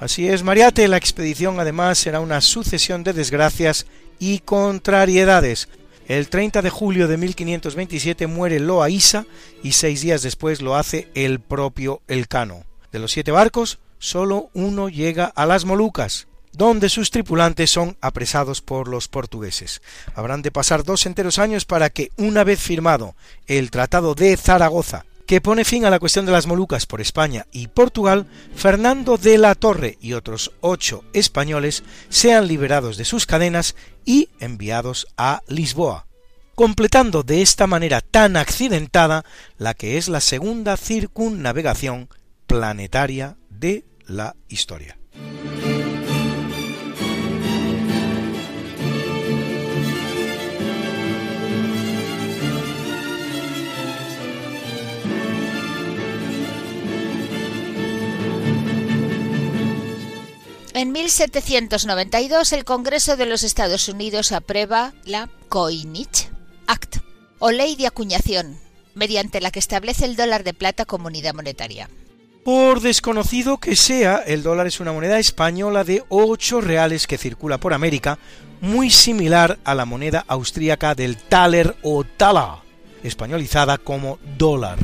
Así 0.00 0.28
es, 0.28 0.42
Mariate, 0.42 0.88
la 0.88 0.96
expedición 0.96 1.60
además 1.60 1.98
será 1.98 2.20
una 2.20 2.40
sucesión 2.40 3.04
de 3.04 3.12
desgracias 3.12 3.84
y 4.18 4.38
contrariedades. 4.38 5.68
El 6.08 6.30
30 6.30 6.62
de 6.62 6.70
julio 6.70 7.06
de 7.06 7.18
1527 7.18 8.26
muere 8.26 8.60
Loaísa 8.60 9.26
y 9.62 9.72
seis 9.72 10.00
días 10.00 10.22
después 10.22 10.62
lo 10.62 10.74
hace 10.74 11.08
el 11.14 11.38
propio 11.38 12.00
Elcano. 12.08 12.64
De 12.92 12.98
los 12.98 13.12
siete 13.12 13.30
barcos, 13.30 13.78
solo 13.98 14.48
uno 14.54 14.88
llega 14.88 15.26
a 15.26 15.44
las 15.44 15.66
Molucas, 15.66 16.28
donde 16.52 16.88
sus 16.88 17.10
tripulantes 17.10 17.70
son 17.70 17.98
apresados 18.00 18.62
por 18.62 18.88
los 18.88 19.06
portugueses. 19.06 19.82
Habrán 20.14 20.40
de 20.40 20.50
pasar 20.50 20.82
dos 20.82 21.04
enteros 21.04 21.38
años 21.38 21.66
para 21.66 21.90
que, 21.90 22.10
una 22.16 22.42
vez 22.42 22.58
firmado 22.58 23.14
el 23.46 23.70
Tratado 23.70 24.14
de 24.14 24.34
Zaragoza 24.38 25.04
que 25.30 25.40
pone 25.40 25.64
fin 25.64 25.84
a 25.84 25.90
la 25.90 26.00
cuestión 26.00 26.26
de 26.26 26.32
las 26.32 26.48
Molucas 26.48 26.86
por 26.86 27.00
España 27.00 27.46
y 27.52 27.68
Portugal, 27.68 28.26
Fernando 28.52 29.16
de 29.16 29.38
la 29.38 29.54
Torre 29.54 29.96
y 30.00 30.14
otros 30.14 30.50
ocho 30.60 31.04
españoles 31.12 31.84
sean 32.08 32.48
liberados 32.48 32.96
de 32.96 33.04
sus 33.04 33.26
cadenas 33.26 33.76
y 34.04 34.30
enviados 34.40 35.06
a 35.16 35.42
Lisboa, 35.46 36.08
completando 36.56 37.22
de 37.22 37.42
esta 37.42 37.68
manera 37.68 38.00
tan 38.00 38.36
accidentada 38.36 39.24
la 39.56 39.74
que 39.74 39.98
es 39.98 40.08
la 40.08 40.20
segunda 40.20 40.76
circunnavegación 40.76 42.08
planetaria 42.48 43.36
de 43.50 43.84
la 44.08 44.34
historia. 44.48 44.99
En 60.72 60.92
1792 60.92 62.52
el 62.52 62.64
Congreso 62.64 63.16
de 63.16 63.26
los 63.26 63.42
Estados 63.42 63.88
Unidos 63.88 64.30
aprueba 64.30 64.92
la 65.04 65.28
Coinage 65.48 66.30
Act, 66.68 66.98
o 67.40 67.50
ley 67.50 67.74
de 67.74 67.88
acuñación, 67.88 68.56
mediante 68.94 69.40
la 69.40 69.50
que 69.50 69.58
establece 69.58 70.04
el 70.04 70.14
dólar 70.14 70.44
de 70.44 70.54
plata 70.54 70.84
como 70.84 71.08
unidad 71.08 71.34
monetaria. 71.34 71.90
Por 72.44 72.80
desconocido 72.80 73.58
que 73.58 73.74
sea, 73.74 74.18
el 74.18 74.44
dólar 74.44 74.68
es 74.68 74.78
una 74.78 74.92
moneda 74.92 75.18
española 75.18 75.82
de 75.82 76.04
8 76.08 76.60
reales 76.60 77.08
que 77.08 77.18
circula 77.18 77.58
por 77.58 77.74
América, 77.74 78.20
muy 78.60 78.90
similar 78.90 79.58
a 79.64 79.74
la 79.74 79.86
moneda 79.86 80.24
austríaca 80.28 80.94
del 80.94 81.16
Thaler 81.16 81.76
o 81.82 82.04
Tala. 82.04 82.62
españolizada 83.02 83.76
como 83.78 84.18
dólar. 84.38 84.78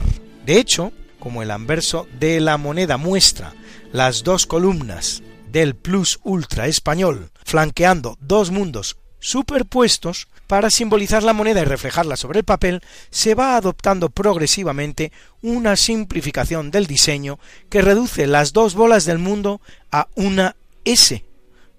De 0.45 0.59
hecho, 0.59 0.93
como 1.21 1.43
el 1.43 1.51
anverso 1.53 2.09
de 2.19 2.41
la 2.41 2.57
moneda 2.57 2.97
muestra 2.97 3.55
las 3.93 4.25
dos 4.25 4.47
columnas 4.47 5.23
del 5.57 5.75
plus 5.75 6.21
ultra 6.23 6.67
español 6.67 7.31
flanqueando 7.43 8.19
dos 8.21 8.51
mundos 8.51 8.99
superpuestos, 9.21 10.29
para 10.47 10.69
simbolizar 10.69 11.23
la 11.23 11.33
moneda 11.33 11.63
y 11.63 11.65
reflejarla 11.65 12.17
sobre 12.17 12.41
el 12.41 12.45
papel, 12.45 12.83
se 13.11 13.35
va 13.35 13.57
adoptando 13.57 14.11
progresivamente 14.11 15.13
una 15.41 15.77
simplificación 15.77 16.71
del 16.71 16.87
diseño 16.87 17.39
que 17.71 17.81
reduce 17.81 18.27
las 18.27 18.53
dos 18.53 18.75
bolas 18.75 19.07
del 19.07 19.19
mundo 19.19 19.63
a 19.91 20.09
una 20.15 20.57
S, 20.85 21.25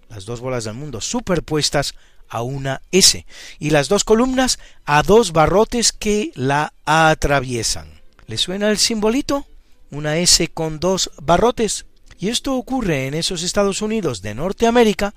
las 0.10 0.26
dos 0.26 0.40
bolas 0.40 0.64
del 0.64 0.74
mundo 0.74 1.00
superpuestas 1.00 1.94
a 2.28 2.42
una 2.42 2.82
S, 2.92 3.28
y 3.60 3.70
las 3.70 3.90
dos 3.90 4.04
columnas 4.04 4.58
a 4.86 5.04
dos 5.04 5.34
barrotes 5.34 5.94
que 5.94 6.32
la 6.34 6.74
atraviesan. 6.84 8.02
¿Le 8.26 8.40
suena 8.40 8.72
el 8.72 8.80
simbolito? 8.80 9.46
Una 9.92 10.18
S 10.18 10.48
con 10.48 10.80
dos 10.80 11.12
barrotes. 11.22 11.86
Y 12.20 12.30
esto 12.30 12.56
ocurre 12.56 13.08
en 13.08 13.14
esos 13.14 13.44
Estados 13.44 13.82
Unidos 13.82 14.22
de 14.22 14.34
Norteamérica, 14.34 15.14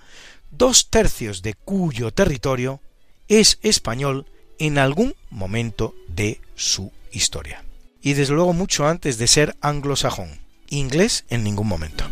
dos 0.50 0.88
tercios 0.90 1.42
de 1.42 1.54
cuyo 1.54 2.12
territorio 2.12 2.80
es 3.28 3.58
español 3.62 4.26
en 4.58 4.78
algún 4.78 5.14
momento 5.30 5.94
de 6.08 6.40
su 6.54 6.92
historia. 7.12 7.64
Y 8.02 8.14
desde 8.14 8.34
luego 8.34 8.52
mucho 8.52 8.86
antes 8.86 9.18
de 9.18 9.26
ser 9.26 9.56
anglosajón. 9.60 10.40
Inglés 10.68 11.24
en 11.30 11.42
ningún 11.42 11.66
momento. 11.66 12.04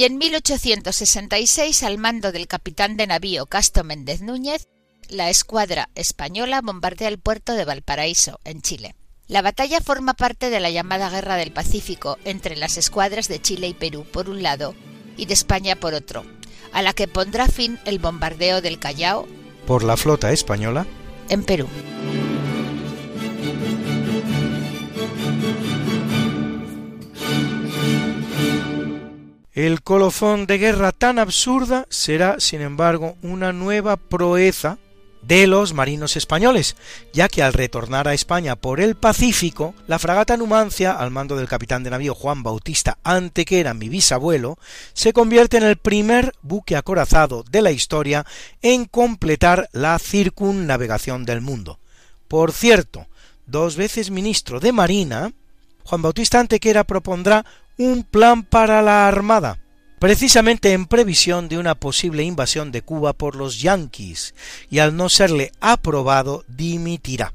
Y 0.00 0.04
en 0.04 0.16
1866, 0.16 1.82
al 1.82 1.98
mando 1.98 2.32
del 2.32 2.46
capitán 2.46 2.96
de 2.96 3.06
navío 3.06 3.44
Casto 3.44 3.84
Méndez 3.84 4.22
Núñez, 4.22 4.66
la 5.10 5.28
escuadra 5.28 5.90
española 5.94 6.62
bombardea 6.62 7.08
el 7.08 7.18
puerto 7.18 7.52
de 7.52 7.66
Valparaíso, 7.66 8.40
en 8.44 8.62
Chile. 8.62 8.94
La 9.26 9.42
batalla 9.42 9.82
forma 9.82 10.14
parte 10.14 10.48
de 10.48 10.58
la 10.58 10.70
llamada 10.70 11.10
Guerra 11.10 11.36
del 11.36 11.52
Pacífico 11.52 12.16
entre 12.24 12.56
las 12.56 12.78
escuadras 12.78 13.28
de 13.28 13.42
Chile 13.42 13.68
y 13.68 13.74
Perú 13.74 14.06
por 14.10 14.30
un 14.30 14.42
lado 14.42 14.74
y 15.18 15.26
de 15.26 15.34
España 15.34 15.76
por 15.76 15.92
otro, 15.92 16.24
a 16.72 16.80
la 16.80 16.94
que 16.94 17.06
pondrá 17.06 17.46
fin 17.46 17.78
el 17.84 17.98
bombardeo 17.98 18.62
del 18.62 18.78
Callao 18.78 19.28
por 19.66 19.84
la 19.84 19.98
flota 19.98 20.32
española 20.32 20.86
en 21.28 21.44
Perú. 21.44 21.68
El 29.52 29.82
colofón 29.82 30.46
de 30.46 30.58
guerra 30.58 30.92
tan 30.92 31.18
absurda 31.18 31.86
será, 31.90 32.38
sin 32.38 32.60
embargo, 32.60 33.16
una 33.22 33.52
nueva 33.52 33.96
proeza 33.96 34.78
de 35.22 35.48
los 35.48 35.74
marinos 35.74 36.16
españoles, 36.16 36.76
ya 37.12 37.28
que 37.28 37.42
al 37.42 37.52
retornar 37.52 38.06
a 38.06 38.14
España 38.14 38.54
por 38.54 38.80
el 38.80 38.94
Pacífico, 38.94 39.74
la 39.88 39.98
fragata 39.98 40.36
Numancia, 40.36 40.92
al 40.92 41.10
mando 41.10 41.34
del 41.34 41.48
capitán 41.48 41.82
de 41.82 41.90
navío 41.90 42.14
Juan 42.14 42.44
Bautista 42.44 42.98
Antequera, 43.02 43.74
mi 43.74 43.88
bisabuelo, 43.88 44.56
se 44.92 45.12
convierte 45.12 45.56
en 45.56 45.64
el 45.64 45.76
primer 45.76 46.32
buque 46.42 46.76
acorazado 46.76 47.42
de 47.50 47.60
la 47.60 47.72
historia 47.72 48.24
en 48.62 48.84
completar 48.84 49.68
la 49.72 49.98
circunnavegación 49.98 51.24
del 51.24 51.40
mundo. 51.40 51.80
Por 52.28 52.52
cierto, 52.52 53.08
dos 53.46 53.74
veces 53.74 54.12
ministro 54.12 54.60
de 54.60 54.70
Marina, 54.70 55.32
Juan 55.82 56.02
Bautista 56.02 56.38
Antequera 56.38 56.84
propondrá 56.84 57.44
un 57.80 58.02
plan 58.02 58.42
para 58.42 58.82
la 58.82 59.08
Armada, 59.08 59.58
precisamente 59.98 60.74
en 60.74 60.84
previsión 60.84 61.48
de 61.48 61.56
una 61.56 61.74
posible 61.74 62.22
invasión 62.22 62.72
de 62.72 62.82
Cuba 62.82 63.14
por 63.14 63.36
los 63.36 63.62
yanquis, 63.62 64.34
y 64.68 64.80
al 64.80 64.94
no 64.94 65.08
serle 65.08 65.50
aprobado 65.60 66.44
dimitirá. 66.46 67.32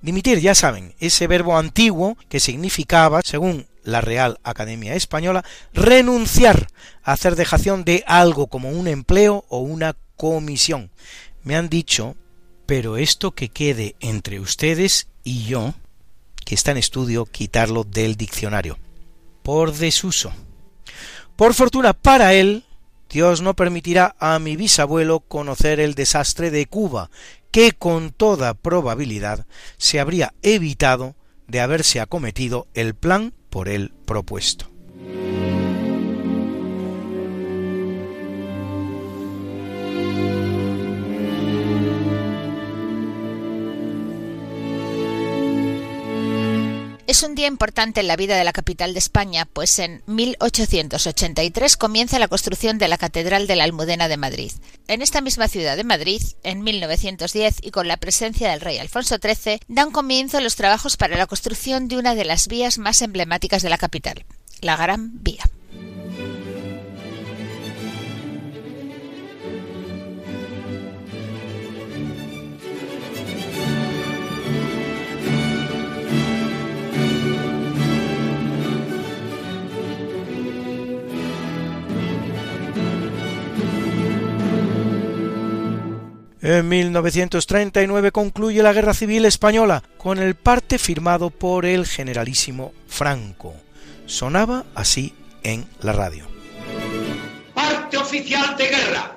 Dimitir, 0.00 0.40
ya 0.40 0.54
saben, 0.54 0.94
ese 1.00 1.26
verbo 1.26 1.58
antiguo 1.58 2.16
que 2.30 2.40
significaba, 2.40 3.20
según 3.22 3.66
la 3.84 4.00
Real 4.00 4.40
Academia 4.42 4.94
Española, 4.94 5.44
renunciar 5.74 6.68
a 7.02 7.12
hacer 7.12 7.36
dejación 7.36 7.84
de 7.84 8.04
algo 8.06 8.46
como 8.46 8.70
un 8.70 8.88
empleo 8.88 9.44
o 9.50 9.58
una 9.58 9.96
comisión. 10.16 10.90
Me 11.42 11.56
han 11.56 11.68
dicho, 11.68 12.16
pero 12.64 12.96
esto 12.96 13.32
que 13.32 13.50
quede 13.50 13.96
entre 14.00 14.40
ustedes 14.40 15.08
y 15.24 15.44
yo, 15.44 15.74
que 16.46 16.54
está 16.54 16.70
en 16.70 16.78
estudio, 16.78 17.26
quitarlo 17.26 17.84
del 17.84 18.16
diccionario 18.16 18.78
por 19.48 19.72
desuso. 19.72 20.30
Por 21.34 21.54
fortuna 21.54 21.94
para 21.94 22.34
él, 22.34 22.64
Dios 23.08 23.40
no 23.40 23.56
permitirá 23.56 24.14
a 24.18 24.38
mi 24.38 24.56
bisabuelo 24.56 25.20
conocer 25.20 25.80
el 25.80 25.94
desastre 25.94 26.50
de 26.50 26.66
Cuba, 26.66 27.08
que 27.50 27.72
con 27.72 28.10
toda 28.10 28.52
probabilidad 28.52 29.46
se 29.78 30.00
habría 30.00 30.34
evitado 30.42 31.16
de 31.46 31.60
haberse 31.62 31.98
acometido 31.98 32.66
el 32.74 32.94
plan 32.94 33.32
por 33.48 33.70
él 33.70 33.94
propuesto. 34.04 34.70
Es 47.08 47.22
un 47.22 47.34
día 47.34 47.46
importante 47.46 48.00
en 48.00 48.06
la 48.06 48.16
vida 48.16 48.36
de 48.36 48.44
la 48.44 48.52
capital 48.52 48.92
de 48.92 48.98
España, 48.98 49.48
pues 49.50 49.78
en 49.78 50.02
1883 50.04 51.78
comienza 51.78 52.18
la 52.18 52.28
construcción 52.28 52.76
de 52.76 52.86
la 52.86 52.98
Catedral 52.98 53.46
de 53.46 53.56
la 53.56 53.64
Almudena 53.64 54.08
de 54.08 54.18
Madrid. 54.18 54.52
En 54.88 55.00
esta 55.00 55.22
misma 55.22 55.48
ciudad 55.48 55.78
de 55.78 55.84
Madrid, 55.84 56.20
en 56.42 56.62
1910 56.62 57.60
y 57.62 57.70
con 57.70 57.88
la 57.88 57.96
presencia 57.96 58.50
del 58.50 58.60
rey 58.60 58.76
Alfonso 58.76 59.16
XIII, 59.16 59.60
dan 59.68 59.90
comienzo 59.90 60.38
los 60.42 60.56
trabajos 60.56 60.98
para 60.98 61.16
la 61.16 61.26
construcción 61.26 61.88
de 61.88 61.96
una 61.96 62.14
de 62.14 62.26
las 62.26 62.46
vías 62.46 62.76
más 62.76 63.00
emblemáticas 63.00 63.62
de 63.62 63.70
la 63.70 63.78
capital, 63.78 64.26
la 64.60 64.76
Gran 64.76 65.24
Vía. 65.24 65.44
En 86.40 86.68
1939 86.68 88.12
concluye 88.12 88.62
la 88.62 88.72
Guerra 88.72 88.94
Civil 88.94 89.24
Española 89.24 89.82
con 89.96 90.18
el 90.18 90.36
parte 90.36 90.78
firmado 90.78 91.30
por 91.30 91.66
el 91.66 91.84
generalísimo 91.84 92.72
Franco. 92.86 93.56
Sonaba 94.06 94.64
así 94.76 95.14
en 95.42 95.66
la 95.80 95.92
radio. 95.92 96.28
Parte 97.54 97.96
oficial 97.96 98.56
de 98.56 98.68
guerra 98.68 99.16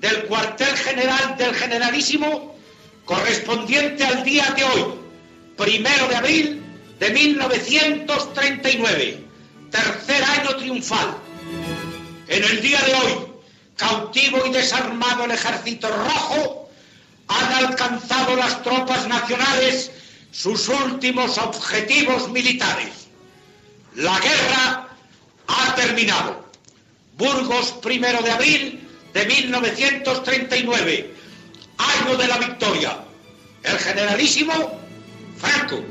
del 0.00 0.24
cuartel 0.24 0.74
general 0.74 1.36
del 1.36 1.54
generalísimo 1.54 2.56
correspondiente 3.04 4.02
al 4.04 4.24
día 4.24 4.50
de 4.56 4.64
hoy, 4.64 4.94
primero 5.58 6.08
de 6.08 6.16
abril 6.16 6.62
de 6.98 7.10
1939, 7.10 9.24
tercer 9.70 10.24
año 10.24 10.56
triunfal. 10.56 11.18
En 12.28 12.44
el 12.44 12.62
día 12.62 12.80
de 12.80 12.94
hoy, 12.94 13.31
cautivo 13.76 14.46
y 14.46 14.50
desarmado 14.50 15.24
el 15.24 15.32
ejército 15.32 15.88
rojo, 15.88 16.70
han 17.28 17.52
alcanzado 17.64 18.36
las 18.36 18.62
tropas 18.62 19.06
nacionales 19.08 19.90
sus 20.30 20.68
últimos 20.68 21.38
objetivos 21.38 22.30
militares. 22.30 23.08
La 23.94 24.18
guerra 24.20 24.88
ha 25.46 25.74
terminado. 25.74 26.42
Burgos, 27.16 27.72
primero 27.82 28.22
de 28.22 28.30
abril 28.30 28.88
de 29.12 29.26
1939, 29.26 31.14
año 31.78 32.16
de 32.16 32.26
la 32.26 32.38
victoria. 32.38 32.98
El 33.62 33.78
generalísimo 33.78 34.80
Franco. 35.38 35.82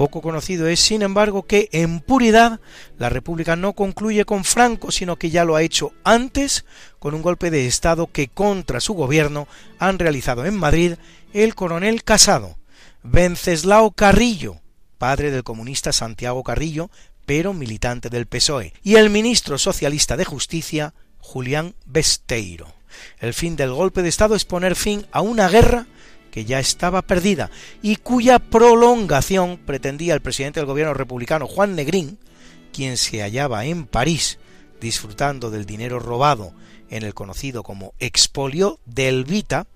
Poco 0.00 0.22
conocido 0.22 0.66
es, 0.66 0.80
sin 0.80 1.02
embargo, 1.02 1.42
que 1.42 1.68
en 1.72 2.00
puridad 2.00 2.58
la 2.96 3.10
República 3.10 3.54
no 3.54 3.74
concluye 3.74 4.24
con 4.24 4.44
Franco, 4.44 4.90
sino 4.92 5.16
que 5.16 5.28
ya 5.28 5.44
lo 5.44 5.56
ha 5.56 5.62
hecho 5.62 5.92
antes 6.04 6.64
con 6.98 7.12
un 7.12 7.20
golpe 7.20 7.50
de 7.50 7.66
Estado 7.66 8.06
que 8.10 8.28
contra 8.28 8.80
su 8.80 8.94
gobierno 8.94 9.46
han 9.78 9.98
realizado 9.98 10.46
en 10.46 10.56
Madrid 10.56 10.94
el 11.34 11.54
coronel 11.54 12.02
Casado, 12.02 12.56
Venceslao 13.02 13.90
Carrillo, 13.90 14.62
padre 14.96 15.30
del 15.30 15.44
comunista 15.44 15.92
Santiago 15.92 16.44
Carrillo, 16.44 16.90
pero 17.26 17.52
militante 17.52 18.08
del 18.08 18.24
PSOE, 18.24 18.72
y 18.82 18.94
el 18.94 19.10
ministro 19.10 19.58
socialista 19.58 20.16
de 20.16 20.24
Justicia, 20.24 20.94
Julián 21.18 21.74
Besteiro. 21.84 22.72
El 23.18 23.34
fin 23.34 23.54
del 23.54 23.74
golpe 23.74 24.00
de 24.00 24.08
Estado 24.08 24.34
es 24.34 24.46
poner 24.46 24.76
fin 24.76 25.04
a 25.12 25.20
una 25.20 25.50
guerra 25.50 25.86
que 26.30 26.44
ya 26.44 26.58
estaba 26.58 27.02
perdida 27.02 27.50
y 27.82 27.96
cuya 27.96 28.38
prolongación 28.38 29.58
pretendía 29.58 30.14
el 30.14 30.20
presidente 30.20 30.60
del 30.60 30.66
gobierno 30.66 30.94
republicano 30.94 31.46
Juan 31.46 31.74
Negrín, 31.74 32.18
quien 32.72 32.96
se 32.96 33.20
hallaba 33.20 33.64
en 33.64 33.86
París 33.86 34.38
disfrutando 34.80 35.50
del 35.50 35.66
dinero 35.66 35.98
robado 35.98 36.52
en 36.88 37.04
el 37.04 37.14
conocido 37.14 37.62
como 37.62 37.94
expolio 37.98 38.80
del 38.84 39.24
Vita, 39.24 39.66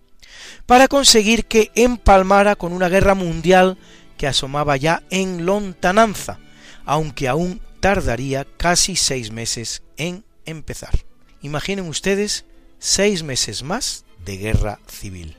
para 0.67 0.89
conseguir 0.89 1.45
que 1.45 1.71
empalmara 1.75 2.57
con 2.57 2.73
una 2.73 2.89
guerra 2.89 3.15
mundial 3.15 3.79
que 4.17 4.27
asomaba 4.27 4.77
ya 4.77 5.03
en 5.11 5.47
lontananza, 5.47 6.39
aunque 6.85 7.29
aún 7.29 7.61
tardaría 7.81 8.47
casi 8.57 8.97
seis 8.97 9.31
meses 9.31 9.83
en 9.97 10.25
empezar. 10.45 11.05
Imaginen 11.43 11.89
ustedes 11.89 12.47
seis 12.79 13.23
meses 13.23 13.63
más 13.63 14.05
de 14.25 14.39
guerra 14.39 14.81
civil. 14.89 15.37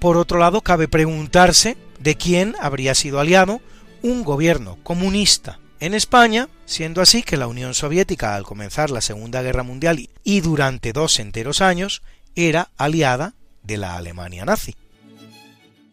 Por 0.00 0.16
otro 0.16 0.38
lado, 0.38 0.60
cabe 0.60 0.88
preguntarse 0.88 1.76
de 1.98 2.16
quién 2.16 2.54
habría 2.60 2.94
sido 2.94 3.18
aliado 3.18 3.60
un 4.02 4.22
gobierno 4.22 4.78
comunista 4.82 5.58
en 5.80 5.94
España, 5.94 6.48
siendo 6.66 7.00
así 7.02 7.22
que 7.22 7.36
la 7.36 7.46
Unión 7.46 7.74
Soviética 7.74 8.34
al 8.34 8.44
comenzar 8.44 8.90
la 8.90 9.00
Segunda 9.00 9.42
Guerra 9.42 9.62
Mundial 9.62 10.08
y 10.24 10.40
durante 10.40 10.92
dos 10.92 11.18
enteros 11.18 11.60
años 11.60 12.02
era 12.34 12.70
aliada 12.76 13.34
de 13.62 13.76
la 13.76 13.96
Alemania 13.96 14.44
nazi. 14.44 14.76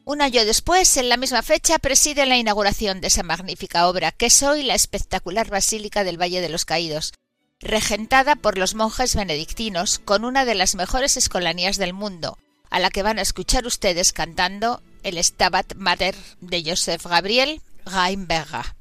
Un 0.06 0.22
año 0.22 0.46
después, 0.46 0.98
en 0.98 1.10
la 1.10 1.18
misma 1.18 1.42
fecha, 1.42 1.80
preside 1.80 2.28
la 2.28 2.38
inauguración 2.38 3.02
de 3.02 3.08
esa 3.08 3.24
magnífica 3.24 3.88
obra, 3.88 4.12
que 4.12 4.28
es 4.28 4.44
hoy 4.44 4.62
la 4.62 4.76
espectacular 4.76 5.50
Basílica 5.50 6.04
del 6.04 6.22
Valle 6.22 6.42
de 6.42 6.50
los 6.50 6.64
Caídos, 6.64 7.14
regentada 7.60 8.36
por 8.36 8.60
los 8.60 8.76
monjes 8.76 9.16
benedictinos 9.16 9.98
con 9.98 10.24
una 10.24 10.46
de 10.46 10.54
las 10.54 10.76
mejores 10.76 11.18
escolanías 11.18 11.78
del 11.78 11.94
mundo, 11.94 12.38
a 12.70 12.80
la 12.80 12.90
que 12.90 13.04
van 13.04 13.20
a 13.20 13.22
escuchar 13.22 13.66
ustedes 13.66 14.14
cantando 14.14 14.82
el 15.04 15.24
Stabat 15.24 15.76
Mater 15.76 16.16
de 16.42 16.64
Joseph 16.66 17.06
Gabriel 17.06 17.62
Gaimberga. 17.86 18.76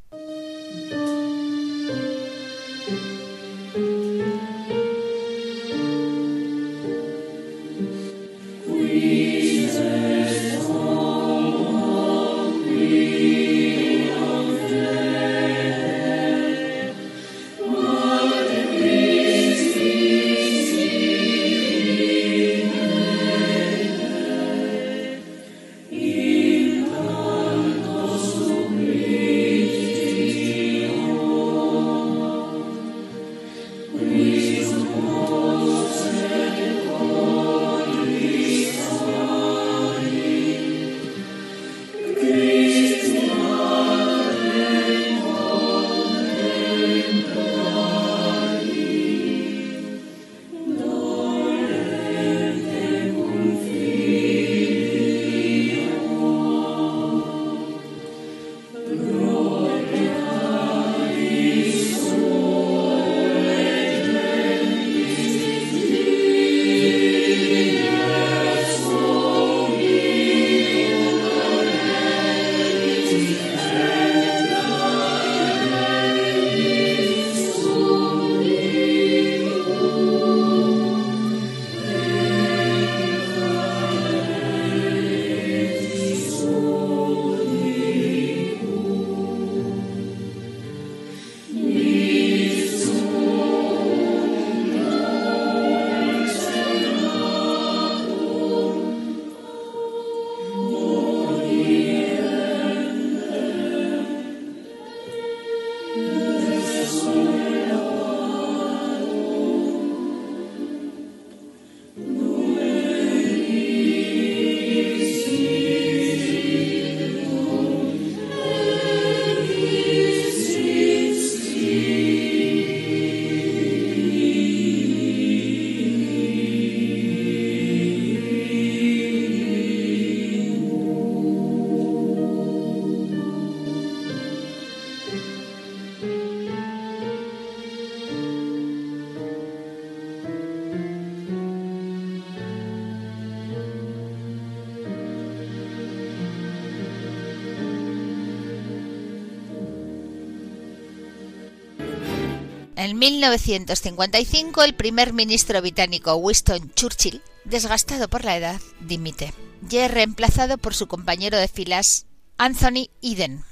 En 152.85 152.99
1955, 152.99 154.63
el 154.63 154.75
primer 154.75 155.15
ministro 155.15 155.59
británico 155.63 156.17
Winston 156.17 156.71
Churchill, 156.75 157.23
desgastado 157.47 158.09
por 158.09 158.27
la 158.27 158.37
edad, 158.37 158.61
dimite, 158.79 159.33
y 159.71 159.79
es 159.79 159.91
reemplazado 159.91 160.59
por 160.59 160.75
su 160.75 160.87
compañero 160.87 161.39
de 161.39 161.49
filas, 161.49 162.05
Anthony 162.37 162.91
Eden. 163.01 163.43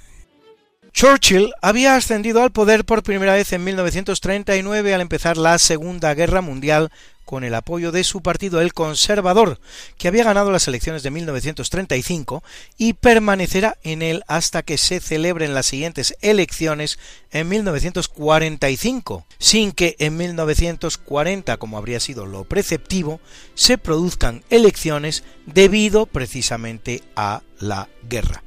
Churchill 0.93 1.51
había 1.63 1.97
ascendido 1.97 2.43
al 2.43 2.53
poder 2.53 2.85
por 2.85 3.03
primera 3.03 3.33
vez 3.33 3.55
en 3.55 3.65
1939 3.65 4.93
al 4.93 5.01
empezar 5.01 5.39
la 5.39 5.59
Segunda 5.59 6.13
Guerra 6.13 6.43
Mundial 6.43 6.93
con 7.25 7.45
el 7.45 7.55
apoyo 7.55 7.93
de 7.93 8.05
su 8.05 8.21
partido 8.21 8.61
el 8.61 8.75
Conservador, 8.75 9.61
que 9.99 10.09
había 10.09 10.25
ganado 10.25 10.51
las 10.51 10.69
elecciones 10.69 11.03
de 11.03 11.11
1935 11.11 12.43
y 12.77 12.95
permanecerá 12.95 13.77
en 13.83 14.03
él 14.03 14.23
hasta 14.27 14.63
que 14.63 14.79
se 14.79 15.01
celebren 15.01 15.55
las 15.55 15.67
siguientes 15.67 16.17
elecciones 16.21 16.99
en 17.31 17.49
1945, 17.49 19.25
sin 19.39 19.73
que 19.73 19.97
en 19.99 20.17
1940, 20.17 21.57
como 21.57 21.79
habría 21.79 22.01
sido 22.01 22.27
lo 22.27 22.45
preceptivo, 22.45 23.21
se 23.55 23.79
produzcan 23.79 24.45
elecciones 24.51 25.25
debido 25.47 26.07
precisamente 26.07 27.03
a 27.17 27.43
la 27.59 27.89
guerra. 28.09 28.43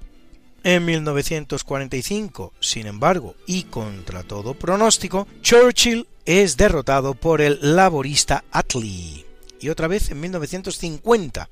En 0.65 0.84
1945, 0.84 2.51
sin 2.60 2.88
embargo, 2.88 3.36
y 3.45 3.65
contra 3.65 4.23
todo 4.23 4.56
pronóstico, 4.56 5.28
Churchill 5.43 6.08
es 6.25 6.58
derrotado 6.58 7.13
por 7.13 7.41
el 7.41 7.60
laborista 7.62 8.43
Attlee. 8.49 9.28
Y 9.62 9.69
otra 9.69 9.88
vez 9.88 10.10
en 10.10 10.21
1950, 10.21 11.49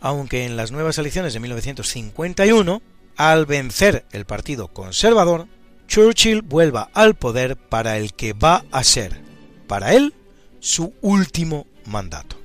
aunque 0.00 0.44
en 0.44 0.56
las 0.56 0.70
nuevas 0.70 0.98
elecciones 0.98 1.34
de 1.34 1.40
1951, 1.40 2.80
al 3.16 3.44
vencer 3.44 4.04
el 4.12 4.24
Partido 4.24 4.68
Conservador, 4.68 5.48
Churchill 5.88 6.42
vuelva 6.42 6.90
al 6.94 7.16
poder 7.16 7.56
para 7.56 7.96
el 7.96 8.14
que 8.14 8.34
va 8.34 8.64
a 8.70 8.84
ser, 8.84 9.20
para 9.66 9.94
él, 9.94 10.14
su 10.60 10.94
último 11.02 11.66
mandato. 11.86 12.43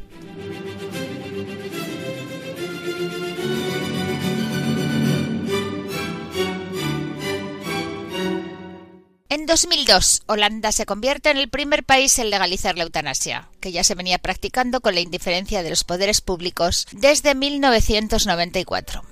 En 9.31 9.45
2002, 9.45 10.23
Holanda 10.25 10.71
se 10.71 10.87
convierte 10.87 11.29
en 11.29 11.37
el 11.37 11.49
primer 11.49 11.83
país 11.83 12.17
en 12.17 12.31
legalizar 12.31 12.75
la 12.75 12.83
eutanasia, 12.83 13.47
que 13.59 13.71
ya 13.71 13.83
se 13.83 13.93
venía 13.93 14.17
practicando 14.17 14.81
con 14.81 14.95
la 14.95 15.01
indiferencia 15.01 15.61
de 15.61 15.69
los 15.69 15.83
poderes 15.83 16.19
públicos 16.21 16.87
desde 16.93 17.35
1994. 17.35 19.03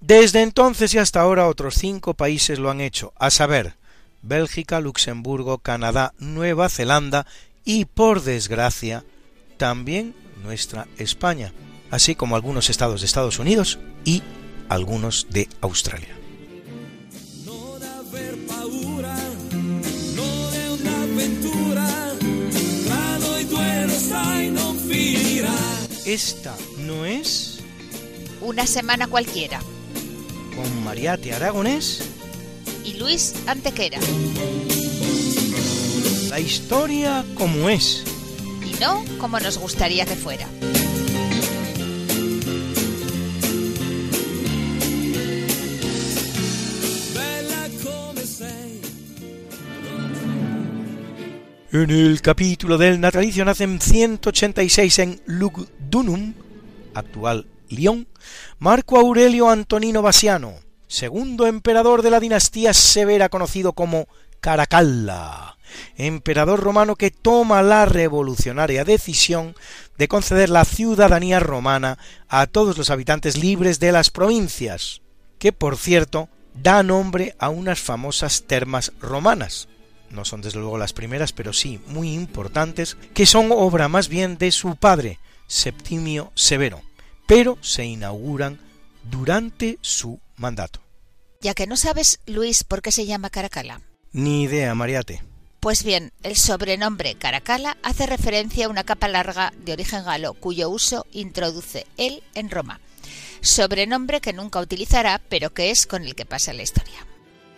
Desde 0.00 0.42
entonces 0.42 0.92
y 0.92 0.98
hasta 0.98 1.20
ahora 1.20 1.46
otros 1.46 1.76
cinco 1.76 2.14
países 2.14 2.58
lo 2.58 2.68
han 2.68 2.80
hecho, 2.80 3.12
a 3.20 3.30
saber, 3.30 3.76
Bélgica, 4.22 4.80
Luxemburgo, 4.80 5.58
Canadá, 5.58 6.14
Nueva 6.18 6.68
Zelanda 6.68 7.28
y, 7.64 7.84
por 7.84 8.22
desgracia, 8.24 9.04
también 9.56 10.16
nuestra 10.42 10.88
España 10.98 11.52
así 11.92 12.16
como 12.16 12.34
algunos 12.34 12.68
estados 12.70 13.02
de 13.02 13.06
Estados 13.06 13.38
Unidos 13.38 13.78
y 14.04 14.22
algunos 14.68 15.28
de 15.30 15.48
Australia. 15.60 16.16
Esta 26.04 26.54
no 26.78 27.04
es 27.06 27.58
Una 28.40 28.66
semana 28.66 29.06
cualquiera. 29.06 29.60
con 30.56 30.84
Mariate 30.84 31.32
Aragonés 31.32 32.02
Y 32.84 32.94
Luis 32.94 33.34
Antequera. 33.46 33.98
la 36.28 36.40
historia 36.40 37.24
como 37.34 37.68
es. 37.68 38.04
Y 38.66 38.80
no 38.80 39.04
como 39.18 39.38
nos 39.38 39.58
gustaría 39.58 40.06
que 40.06 40.16
fuera. 40.16 40.48
En 51.72 51.90
el 51.90 52.20
capítulo 52.20 52.76
del 52.76 53.00
natalicio 53.00 53.46
nace 53.46 53.64
en 53.64 53.80
186 53.80 54.98
en 54.98 55.22
Lugdunum, 55.24 56.34
actual 56.92 57.46
Lyon, 57.70 58.06
Marco 58.58 58.98
Aurelio 58.98 59.48
Antonino 59.48 60.02
Basiano, 60.02 60.56
segundo 60.86 61.46
emperador 61.46 62.02
de 62.02 62.10
la 62.10 62.20
dinastía 62.20 62.74
severa 62.74 63.30
conocido 63.30 63.72
como 63.72 64.06
Caracalla, 64.42 65.56
emperador 65.96 66.60
romano 66.60 66.94
que 66.94 67.10
toma 67.10 67.62
la 67.62 67.86
revolucionaria 67.86 68.84
decisión 68.84 69.54
de 69.96 70.08
conceder 70.08 70.50
la 70.50 70.66
ciudadanía 70.66 71.40
romana 71.40 71.96
a 72.28 72.48
todos 72.48 72.76
los 72.76 72.90
habitantes 72.90 73.38
libres 73.38 73.80
de 73.80 73.92
las 73.92 74.10
provincias, 74.10 75.00
que 75.38 75.54
por 75.54 75.78
cierto 75.78 76.28
da 76.52 76.82
nombre 76.82 77.34
a 77.38 77.48
unas 77.48 77.80
famosas 77.80 78.42
termas 78.42 78.92
romanas, 79.00 79.68
no 80.12 80.24
son 80.24 80.42
desde 80.42 80.60
luego 80.60 80.78
las 80.78 80.92
primeras, 80.92 81.32
pero 81.32 81.52
sí 81.52 81.80
muy 81.86 82.12
importantes, 82.12 82.96
que 83.14 83.26
son 83.26 83.50
obra 83.50 83.88
más 83.88 84.08
bien 84.08 84.38
de 84.38 84.52
su 84.52 84.76
padre, 84.76 85.18
Septimio 85.46 86.32
Severo, 86.34 86.82
pero 87.26 87.58
se 87.60 87.84
inauguran 87.84 88.60
durante 89.10 89.78
su 89.80 90.20
mandato. 90.36 90.80
Ya 91.40 91.54
que 91.54 91.66
no 91.66 91.76
sabes, 91.76 92.20
Luis, 92.26 92.64
por 92.64 92.82
qué 92.82 92.92
se 92.92 93.06
llama 93.06 93.30
Caracalla. 93.30 93.80
Ni 94.12 94.44
idea, 94.44 94.74
Mariate. 94.74 95.22
Pues 95.58 95.84
bien, 95.84 96.12
el 96.22 96.36
sobrenombre 96.36 97.14
Caracalla 97.14 97.76
hace 97.82 98.06
referencia 98.06 98.66
a 98.66 98.68
una 98.68 98.84
capa 98.84 99.08
larga 99.08 99.52
de 99.64 99.72
origen 99.72 100.04
galo, 100.04 100.34
cuyo 100.34 100.68
uso 100.68 101.06
introduce 101.12 101.86
él 101.96 102.22
en 102.34 102.50
Roma. 102.50 102.80
Sobrenombre 103.40 104.20
que 104.20 104.32
nunca 104.32 104.60
utilizará, 104.60 105.20
pero 105.28 105.52
que 105.54 105.70
es 105.70 105.86
con 105.86 106.04
el 106.04 106.14
que 106.14 106.26
pasa 106.26 106.52
la 106.52 106.62
historia. 106.62 107.06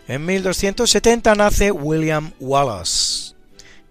En 0.07 0.23
1270 0.23 1.33
nace 1.33 1.71
William 1.71 2.31
Wallace, 2.39 3.33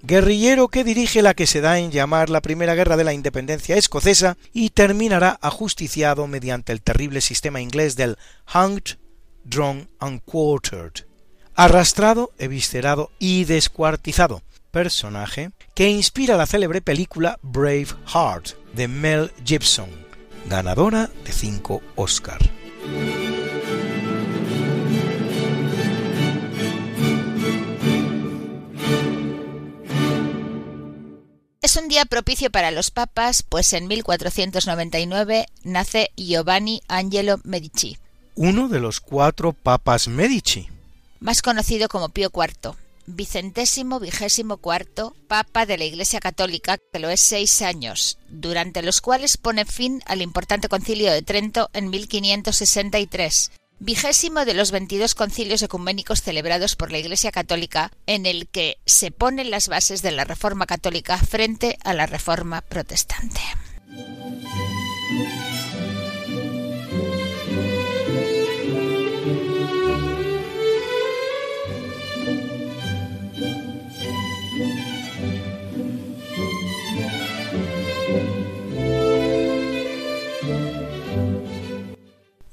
guerrillero 0.03 0.68
que 0.68 0.85
dirige 0.85 1.22
la 1.22 1.35
que 1.35 1.48
se 1.48 1.61
da 1.61 1.81
en 1.81 1.90
llamar 1.90 2.31
la 2.31 2.40
Primera 2.40 2.77
Guerra 2.77 2.96
de 2.96 3.03
la 3.03 3.12
Independencia 3.12 3.77
Escocesa 3.77 4.37
y 4.53 4.70
terminará 4.70 5.38
ajusticiado 5.42 6.29
mediante 6.29 6.72
el 6.72 6.83
terrible 6.83 7.20
sistema 7.20 7.61
inglés 7.61 7.96
del 7.96 8.16
hanged, 8.46 8.98
drawn 9.42 9.88
and 9.98 10.22
quartered, 10.24 11.05
arrastrado, 11.57 12.31
eviscerado 12.38 13.11
y 13.18 13.44
descuartizado, 13.44 14.42
personaje 14.70 15.50
que 15.74 15.90
inspira 15.90 16.37
la 16.37 16.46
célebre 16.46 16.81
película 16.81 17.40
Brave 17.42 17.88
Heart 18.07 18.50
de 18.72 18.87
Mel 18.87 19.33
Gibson, 19.44 19.90
ganadora 20.48 21.11
de 21.24 21.33
5 21.33 21.83
Oscar. 21.96 22.38
Es 31.64 31.77
un 31.77 31.88
día 31.88 32.05
propicio 32.05 32.50
para 32.50 32.70
los 32.70 32.90
papas, 32.90 33.42
pues 33.42 33.72
en 33.72 33.87
1499 33.87 35.46
nace 35.62 36.11
Giovanni 36.14 36.83
Angelo 36.88 37.40
Medici, 37.42 37.96
Uno 38.35 38.68
de 38.68 38.81
los 38.81 39.00
cuatro 39.00 39.55
papas 39.55 40.07
Medici, 40.07 40.68
más 41.20 41.40
conocido 41.40 41.88
como 41.88 42.11
Pío 42.11 42.31
IV, 42.31 42.74
vicentésimo 43.07 43.98
vigésimo 43.98 44.59
cuarto 44.59 45.16
papa 45.27 45.64
de 45.64 45.79
la 45.79 45.85
Iglesia 45.87 46.20
Católica, 46.20 46.77
que 46.92 46.98
lo 46.98 47.09
es 47.09 47.22
seis 47.22 47.62
años, 47.62 48.18
durante 48.29 48.83
los 48.83 49.00
cuales 49.00 49.38
pone 49.38 49.64
fin 49.64 50.03
al 50.05 50.20
importante 50.20 50.68
concilio 50.68 51.11
de 51.11 51.22
Trento 51.22 51.70
en 51.72 51.88
1563, 51.88 53.53
vigésimo 53.78 54.44
de 54.44 54.54
los 54.54 54.70
22 54.70 55.14
concilios 55.14 55.62
ecuménicos 55.62 56.22
celebrados 56.22 56.76
por 56.76 56.90
la 56.92 56.98
Iglesia 56.98 57.32
Católica, 57.32 57.90
en 58.06 58.26
el 58.26 58.48
que 58.48 58.78
se 58.87 59.10
ponen 59.10 59.50
las 59.50 59.68
bases 59.68 60.02
de 60.02 60.12
la 60.12 60.24
Reforma 60.24 60.66
Católica 60.66 61.18
frente 61.18 61.78
a 61.84 61.94
la 61.94 62.06
Reforma 62.06 62.60
Protestante. 62.62 63.40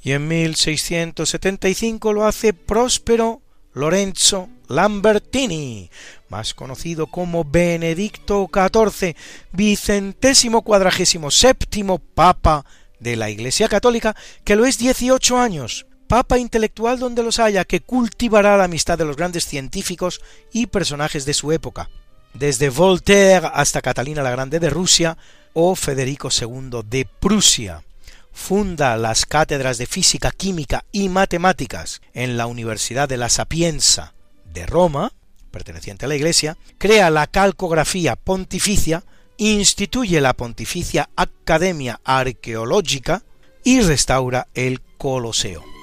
Y 0.02 0.14
en 0.14 0.28
1675 0.28 2.14
lo 2.14 2.26
hace 2.26 2.54
Próspero 2.54 3.42
Lorenzo 3.74 4.50
Lambertini, 4.68 5.90
más 6.30 6.54
conocido 6.54 7.08
como 7.08 7.44
Benedicto 7.44 8.50
XIV, 8.52 9.16
vicentésimo 9.52 10.64
cuadragésimo 10.64 11.30
séptimo 11.30 12.00
papa 12.00 12.66
de 13.00 13.16
la 13.16 13.30
Iglesia 13.30 13.70
Católica, 13.70 14.16
que 14.44 14.56
lo 14.56 14.66
es 14.66 14.78
18 14.78 15.38
años, 15.38 15.86
papa 16.08 16.38
intelectual 16.38 17.00
donde 17.00 17.24
los 17.24 17.40
haya, 17.40 17.64
que 17.64 17.82
cultivará 17.82 18.58
la 18.58 18.66
amistad 18.66 18.98
de 18.98 19.06
los 19.06 19.16
grandes 19.16 19.46
científicos 19.46 20.22
y 20.52 20.68
personajes 20.68 21.26
de 21.26 21.34
su 21.34 21.52
época, 21.52 21.90
desde 22.34 22.70
Voltaire 22.70 23.50
hasta 23.54 23.82
Catalina 23.82 24.24
la 24.24 24.32
Grande 24.32 24.60
de 24.60 24.70
Rusia 24.70 25.18
o 25.54 25.76
Federico 25.76 26.30
II 26.30 26.82
de 26.90 27.06
Prusia 27.06 27.84
funda 28.32 28.98
las 28.98 29.26
cátedras 29.26 29.78
de 29.78 29.86
física, 29.86 30.32
química 30.32 30.86
y 30.92 31.10
matemáticas 31.10 32.02
en 32.14 32.38
la 32.38 32.48
Universidad 32.48 33.10
de 33.10 33.18
la 33.18 33.30
Sapienza 33.30 34.14
de 34.46 34.66
Roma, 34.66 35.14
perteneciente 35.52 36.06
a 36.06 36.10
la 36.10 36.16
Iglesia, 36.16 36.58
crea 36.78 37.10
la 37.10 37.28
calcografía 37.28 38.16
pontificia, 38.16 39.04
instituye 39.38 40.22
la 40.22 40.34
Pontificia 40.34 41.10
Academia 41.16 42.00
Arqueológica 42.04 43.24
y 43.64 43.82
restaura 43.82 44.48
el 44.54 44.82
Coloseo. 44.98 45.81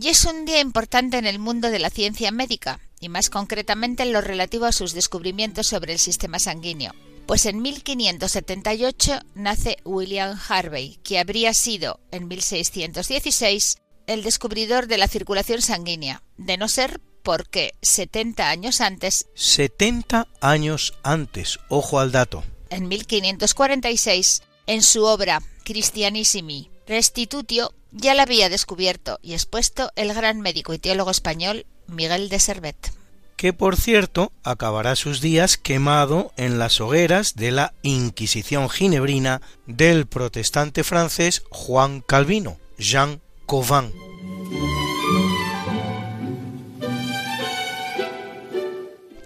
Y 0.00 0.08
es 0.08 0.24
un 0.26 0.44
día 0.44 0.60
importante 0.60 1.18
en 1.18 1.26
el 1.26 1.40
mundo 1.40 1.70
de 1.70 1.80
la 1.80 1.90
ciencia 1.90 2.30
médica, 2.30 2.78
y 3.00 3.08
más 3.08 3.30
concretamente 3.30 4.04
en 4.04 4.12
lo 4.12 4.20
relativo 4.20 4.64
a 4.64 4.72
sus 4.72 4.92
descubrimientos 4.92 5.66
sobre 5.66 5.92
el 5.92 5.98
sistema 5.98 6.38
sanguíneo. 6.38 6.94
Pues 7.26 7.46
en 7.46 7.60
1578 7.60 9.18
nace 9.34 9.78
William 9.84 10.38
Harvey, 10.48 11.00
que 11.02 11.18
habría 11.18 11.52
sido, 11.52 11.98
en 12.12 12.28
1616, 12.28 13.78
el 14.06 14.22
descubridor 14.22 14.86
de 14.86 14.98
la 14.98 15.08
circulación 15.08 15.62
sanguínea, 15.62 16.22
de 16.36 16.56
no 16.58 16.68
ser 16.68 17.00
porque 17.24 17.74
70 17.82 18.48
años 18.48 18.80
antes, 18.80 19.26
70 19.34 20.28
años 20.40 20.94
antes, 21.02 21.58
ojo 21.68 21.98
al 21.98 22.12
dato, 22.12 22.44
en 22.70 22.86
1546, 22.86 24.42
en 24.68 24.82
su 24.82 25.02
obra 25.02 25.42
Christianissimi 25.64 26.70
Restitutio, 26.88 27.74
ya 27.92 28.14
la 28.14 28.22
había 28.22 28.48
descubierto 28.48 29.18
y 29.20 29.34
expuesto 29.34 29.90
el 29.94 30.14
gran 30.14 30.40
médico 30.40 30.72
y 30.72 30.78
teólogo 30.78 31.10
español 31.10 31.66
Miguel 31.86 32.30
de 32.30 32.40
Servet. 32.40 32.92
que 33.36 33.52
por 33.52 33.76
cierto 33.76 34.32
acabará 34.42 34.96
sus 34.96 35.20
días 35.20 35.58
quemado 35.58 36.32
en 36.36 36.58
las 36.58 36.80
hogueras 36.80 37.36
de 37.36 37.52
la 37.52 37.72
Inquisición 37.82 38.68
ginebrina 38.68 39.42
del 39.66 40.06
protestante 40.06 40.82
francés 40.82 41.44
Juan 41.50 42.00
Calvino, 42.00 42.56
Jean 42.78 43.20
Cauvin. 43.46 43.92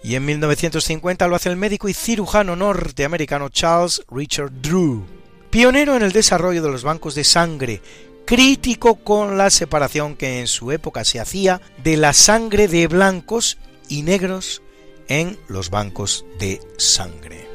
Y 0.03 0.16
en 0.16 0.25
1950 0.27 1.27
lo 1.29 1.37
hace 1.37 1.48
el 1.48 1.57
médico 1.57 1.88
y 1.88 1.94
cirujano 1.94 2.55
norteamericano 2.55 3.48
Charles 3.48 4.03
Richard 4.11 4.51
Drew, 4.61 5.07
pionero 5.53 5.95
en 5.97 6.03
el 6.03 6.12
desarrollo 6.12 6.62
de 6.62 6.71
los 6.71 6.83
bancos 6.83 7.15
de 7.15 7.25
sangre, 7.25 7.83
crítico 8.25 8.95
con 8.97 9.37
la 9.37 9.51
separación 9.51 10.17
que 10.17 10.41
en 10.41 10.47
su 10.47 10.73
época 10.73 11.05
se 11.05 11.21
hacía 11.21 11.61
de 11.85 11.99
la 11.99 12.15
sangre 12.15 12.69
de 12.69 12.87
blancos 12.87 13.59
y 13.87 14.03
negros 14.03 14.62
en 15.09 15.38
los 15.49 15.69
bancos 15.69 16.25
de 16.41 16.59
sangre. 16.79 17.47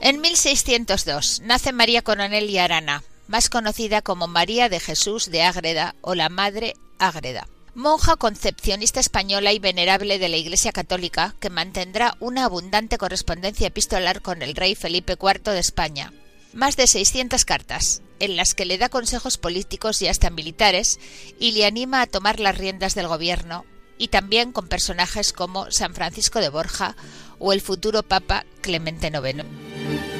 En 0.00 0.20
1602 0.20 1.42
nace 1.44 1.72
María 1.72 2.02
Coronel 2.02 2.50
y 2.50 2.58
Arana, 2.58 3.04
más 3.28 3.48
conocida 3.48 4.02
como 4.02 4.26
María 4.26 4.68
de 4.68 4.80
Jesús 4.80 5.30
de 5.30 5.44
Ágreda 5.44 5.94
o 6.00 6.16
la 6.16 6.28
Madre 6.28 6.74
Ágreda, 6.98 7.46
monja 7.76 8.16
concepcionista 8.16 9.00
española 9.00 9.52
y 9.52 9.58
venerable 9.58 10.18
de 10.18 10.30
la 10.30 10.38
Iglesia 10.38 10.72
Católica 10.72 11.34
que 11.38 11.50
mantendrá 11.50 12.16
una 12.20 12.44
abundante 12.44 12.96
correspondencia 12.96 13.66
epistolar 13.66 14.22
con 14.22 14.40
el 14.40 14.56
rey 14.56 14.74
Felipe 14.74 15.18
IV 15.20 15.52
de 15.52 15.58
España. 15.58 16.12
Más 16.54 16.78
de 16.78 16.86
600 16.86 17.44
cartas, 17.44 18.00
en 18.18 18.34
las 18.34 18.54
que 18.54 18.64
le 18.64 18.78
da 18.78 18.88
consejos 18.88 19.36
políticos 19.36 20.00
y 20.00 20.08
hasta 20.08 20.30
militares 20.30 20.98
y 21.38 21.52
le 21.52 21.66
anima 21.66 22.00
a 22.00 22.06
tomar 22.06 22.40
las 22.40 22.56
riendas 22.56 22.94
del 22.94 23.08
gobierno, 23.08 23.66
y 23.98 24.08
también 24.08 24.52
con 24.52 24.68
personajes 24.68 25.34
como 25.34 25.70
San 25.70 25.94
Francisco 25.94 26.40
de 26.40 26.48
Borja 26.48 26.96
o 27.38 27.52
el 27.52 27.60
futuro 27.60 28.02
Papa 28.02 28.46
Clemente 28.62 29.08
IX. 29.08 30.15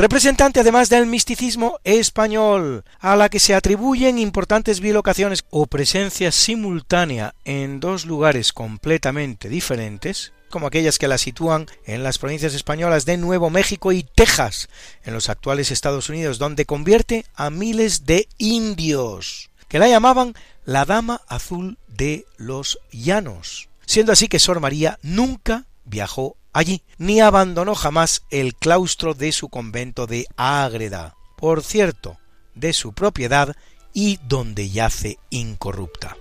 Representante 0.00 0.60
además 0.60 0.88
del 0.88 1.04
misticismo 1.06 1.78
español, 1.84 2.84
a 3.00 3.16
la 3.16 3.28
que 3.28 3.38
se 3.38 3.54
atribuyen 3.54 4.18
importantes 4.18 4.80
bilocaciones 4.80 5.44
o 5.50 5.66
presencia 5.66 6.32
simultánea 6.32 7.34
en 7.44 7.80
dos 7.80 8.06
lugares 8.06 8.54
completamente 8.54 9.50
diferentes, 9.50 10.32
como 10.48 10.66
aquellas 10.66 10.98
que 10.98 11.06
la 11.06 11.18
sitúan 11.18 11.66
en 11.84 12.02
las 12.02 12.18
provincias 12.18 12.54
españolas 12.54 13.04
de 13.04 13.18
Nuevo 13.18 13.50
México 13.50 13.92
y 13.92 14.02
Texas, 14.02 14.70
en 15.04 15.12
los 15.12 15.28
actuales 15.28 15.70
Estados 15.70 16.08
Unidos, 16.08 16.38
donde 16.38 16.64
convierte 16.64 17.26
a 17.34 17.50
miles 17.50 18.06
de 18.06 18.26
indios, 18.38 19.50
que 19.68 19.78
la 19.78 19.88
llamaban 19.88 20.34
la 20.64 20.86
Dama 20.86 21.20
Azul 21.28 21.76
de 21.88 22.24
los 22.38 22.78
Llanos, 22.90 23.68
siendo 23.84 24.12
así 24.12 24.28
que 24.28 24.38
Sor 24.38 24.60
María 24.60 24.98
nunca 25.02 25.66
viajó 25.84 26.36
allí, 26.52 26.82
ni 26.98 27.20
abandonó 27.20 27.74
jamás 27.74 28.24
el 28.30 28.54
claustro 28.54 29.14
de 29.14 29.32
su 29.32 29.48
convento 29.48 30.06
de 30.06 30.26
Ágreda, 30.36 31.14
por 31.36 31.62
cierto, 31.62 32.18
de 32.54 32.72
su 32.72 32.92
propiedad 32.92 33.56
y 33.92 34.18
donde 34.28 34.70
yace 34.70 35.18
incorrupta. 35.30 36.16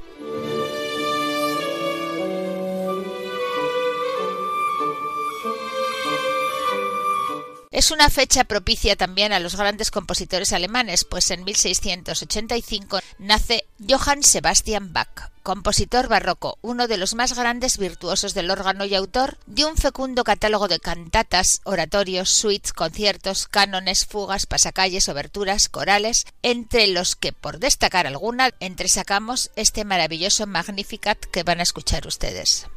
Es 7.80 7.92
una 7.92 8.10
fecha 8.10 8.44
propicia 8.44 8.98
también 8.98 9.32
a 9.32 9.40
los 9.40 9.56
grandes 9.56 9.90
compositores 9.90 10.52
alemanes, 10.52 11.06
pues 11.06 11.32
en 11.32 11.46
1685 11.46 13.00
nace 13.20 13.64
Johann 13.88 14.22
Sebastian 14.22 14.92
Bach, 14.92 15.32
compositor 15.44 16.10
barroco, 16.10 16.58
uno 16.62 16.90
de 16.90 16.98
los 16.98 17.16
más 17.16 17.38
grandes 17.38 17.78
virtuosos 17.78 18.34
del 18.34 18.52
órgano 18.52 18.84
y 18.84 18.96
autor 18.96 19.38
de 19.46 19.64
un 19.64 19.78
fecundo 19.78 20.26
catálogo 20.26 20.68
de 20.68 20.82
cantatas, 20.82 21.62
oratorios, 21.64 22.30
suites, 22.30 22.74
conciertos, 22.74 23.48
cánones, 23.48 24.06
fugas, 24.06 24.46
pasacalles, 24.46 25.08
oberturas, 25.08 25.70
corales, 25.70 26.26
entre 26.44 26.86
los 26.88 27.16
que, 27.16 27.32
por 27.32 27.60
destacar 27.60 28.08
alguna, 28.08 28.50
entresacamos 28.60 29.52
este 29.56 29.86
maravilloso 29.86 30.48
Magnificat 30.48 31.18
que 31.18 31.44
van 31.44 31.62
a 31.62 31.64
escuchar 31.64 32.06
ustedes. 32.08 32.68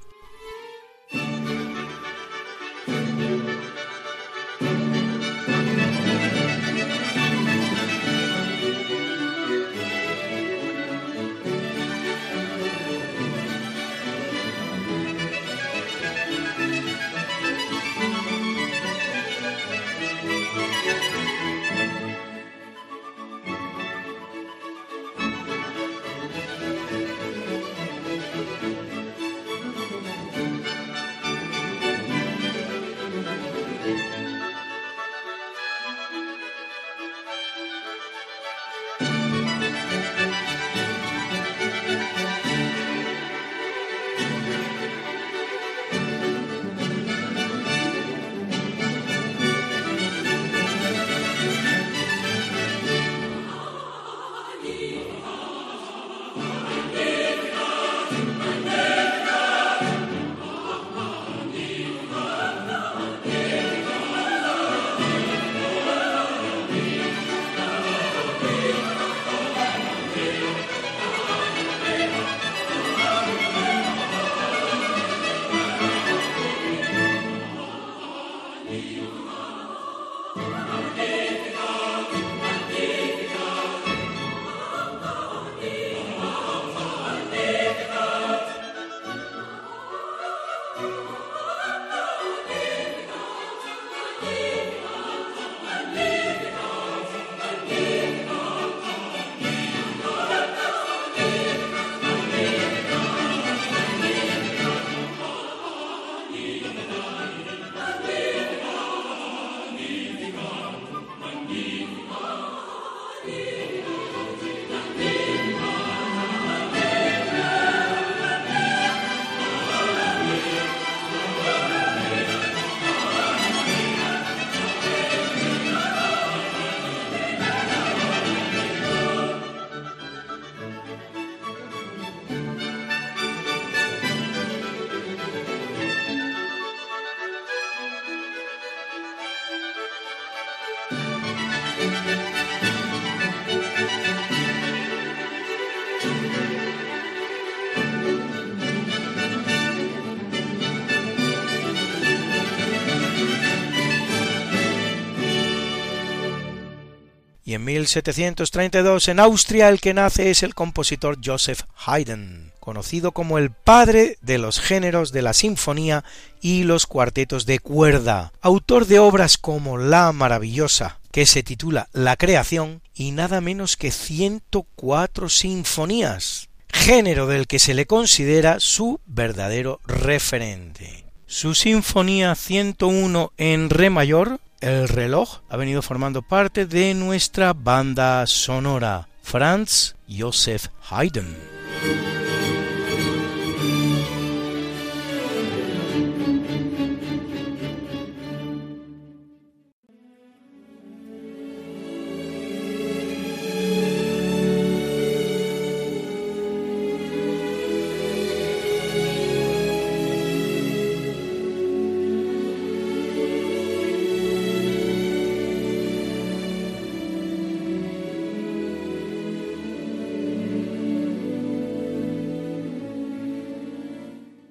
Y 157.53 157.57
en 157.57 157.65
1732 157.65 159.09
en 159.09 159.21
Austria 159.21 159.69
el 159.69 159.79
que 159.79 159.93
nace 159.93 160.31
es 160.31 160.43
el 160.43 160.55
compositor 160.55 161.19
Joseph 161.23 161.65
Haydn, 161.85 162.51
conocido 162.61 163.13
como 163.13 163.37
el 163.37 163.51
padre 163.51 164.17
de 164.23 164.39
los 164.39 164.59
géneros 164.59 165.13
de 165.13 165.21
la 165.21 165.35
sinfonía 165.35 166.03
y 166.41 166.63
los 166.63 166.87
cuartetos 166.87 167.45
de 167.45 167.59
cuerda, 167.59 168.33
autor 168.41 168.87
de 168.87 169.01
obras 169.01 169.37
como 169.37 169.77
La 169.77 170.13
maravillosa, 170.13 170.99
que 171.11 171.27
se 171.27 171.43
titula 171.43 171.91
La 171.93 172.17
creación, 172.17 172.81
y 172.95 173.11
nada 173.11 173.43
menos 173.43 173.77
que 173.77 173.91
104 173.91 175.29
sinfonías, 175.29 176.49
género 176.69 177.27
del 177.27 177.47
que 177.47 177.59
se 177.59 177.75
le 177.75 177.85
considera 177.85 178.61
su 178.61 178.99
verdadero 179.05 179.79
referente. 179.85 181.05
Su 181.27 181.55
Sinfonía 181.55 182.35
101 182.35 183.33
en 183.37 183.69
Re 183.69 183.91
mayor, 183.91 184.41
El 184.63 184.87
reloj, 184.87 185.41
ha 185.49 185.57
venido 185.57 185.83
formando 185.83 186.23
parte 186.23 186.67
de 186.67 186.95
nuestra 186.95 187.53
banda 187.53 188.25
sonora, 188.29 189.09
Franz 189.21 189.97
Joseph 190.09 190.67
Haydn. 190.89 191.37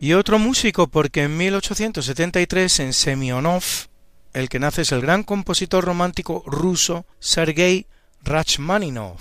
Y 0.03 0.13
otro 0.13 0.39
músico, 0.39 0.87
porque 0.87 1.21
en 1.21 1.37
1873 1.37 2.79
en 2.79 2.91
Semionov, 2.91 3.61
el 4.33 4.49
que 4.49 4.57
nace 4.57 4.81
es 4.81 4.91
el 4.91 4.99
gran 4.99 5.21
compositor 5.21 5.85
romántico 5.85 6.41
ruso 6.47 7.05
Sergei 7.19 7.85
Rachmaninov, 8.23 9.19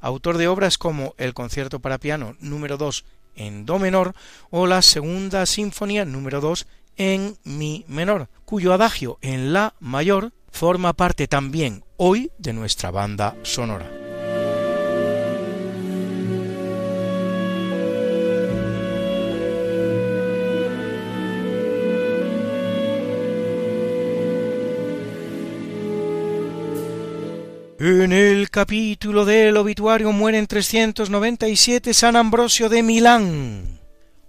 autor 0.00 0.36
de 0.36 0.48
obras 0.48 0.76
como 0.76 1.14
el 1.18 1.34
Concierto 1.34 1.78
para 1.78 1.98
piano 1.98 2.34
número 2.40 2.76
2 2.76 3.04
en 3.36 3.64
Do 3.64 3.78
menor 3.78 4.12
o 4.50 4.66
la 4.66 4.82
Segunda 4.82 5.46
Sinfonía 5.46 6.04
número 6.04 6.40
2 6.40 6.66
en 6.96 7.36
Mi 7.44 7.84
menor, 7.86 8.28
cuyo 8.44 8.72
adagio 8.72 9.18
en 9.22 9.52
La 9.52 9.74
mayor 9.78 10.32
forma 10.50 10.94
parte 10.94 11.28
también 11.28 11.84
hoy 11.96 12.32
de 12.38 12.54
nuestra 12.54 12.90
banda 12.90 13.36
sonora. 13.44 14.07
En 27.80 28.10
el 28.10 28.50
capítulo 28.50 29.24
del 29.24 29.56
obituario 29.56 30.10
muere 30.10 30.38
en 30.38 30.48
397 30.48 31.94
San 31.94 32.16
Ambrosio 32.16 32.68
de 32.68 32.82
Milán, 32.82 33.78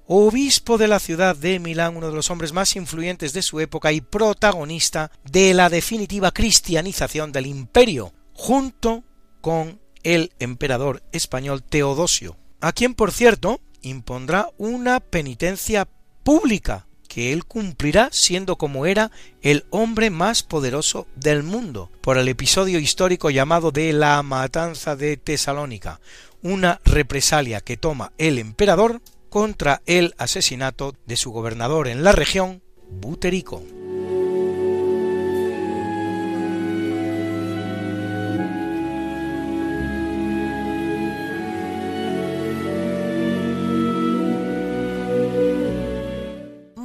obispo 0.06 0.78
de 0.78 0.88
la 0.88 1.00
ciudad 1.00 1.36
de 1.36 1.58
Milán, 1.58 1.98
uno 1.98 2.10
de 2.10 2.16
los 2.16 2.30
hombres 2.30 2.54
más 2.54 2.76
influyentes 2.76 3.34
de 3.34 3.42
su 3.42 3.60
época 3.60 3.92
y 3.92 4.02
protagonista 4.02 5.10
de 5.24 5.56
la 5.56 5.70
definitiva 5.70 6.32
cristianización 6.32 7.32
del 7.32 7.48
imperio, 7.48 8.14
junto 8.34 9.04
con 9.42 9.80
el 10.04 10.32
emperador 10.38 11.02
español 11.12 11.64
Teodosio, 11.64 12.38
a 12.62 12.72
quien 12.72 12.94
por 12.94 13.12
cierto 13.12 13.62
impondrá 13.82 14.52
una 14.60 15.00
penitencia 15.00 15.88
pública 16.24 16.86
que 17.10 17.34
él 17.34 17.44
cumplirá 17.44 18.08
siendo 18.14 18.56
como 18.56 18.86
era 18.86 19.12
el 19.42 19.66
hombre 19.72 20.10
más 20.10 20.44
poderoso 20.44 21.08
del 21.18 21.44
mundo, 21.44 21.92
por 22.00 22.18
el 22.18 22.30
episodio 22.30 22.80
histórico 22.80 23.30
llamado 23.30 23.72
de 23.72 23.92
la 23.92 24.24
matanza 24.24 24.96
de 24.96 25.18
Tesalónica, 25.18 26.00
una 26.42 26.80
represalia 26.86 27.60
que 27.60 27.76
toma 27.76 28.14
el 28.18 28.38
emperador 28.38 29.02
contra 29.30 29.82
el 29.86 30.16
asesinato 30.18 30.96
de 31.06 31.18
su 31.18 31.32
gobernador 31.32 31.90
en 31.90 32.04
la 32.04 32.14
región, 32.14 32.62
Buterico. 32.90 33.79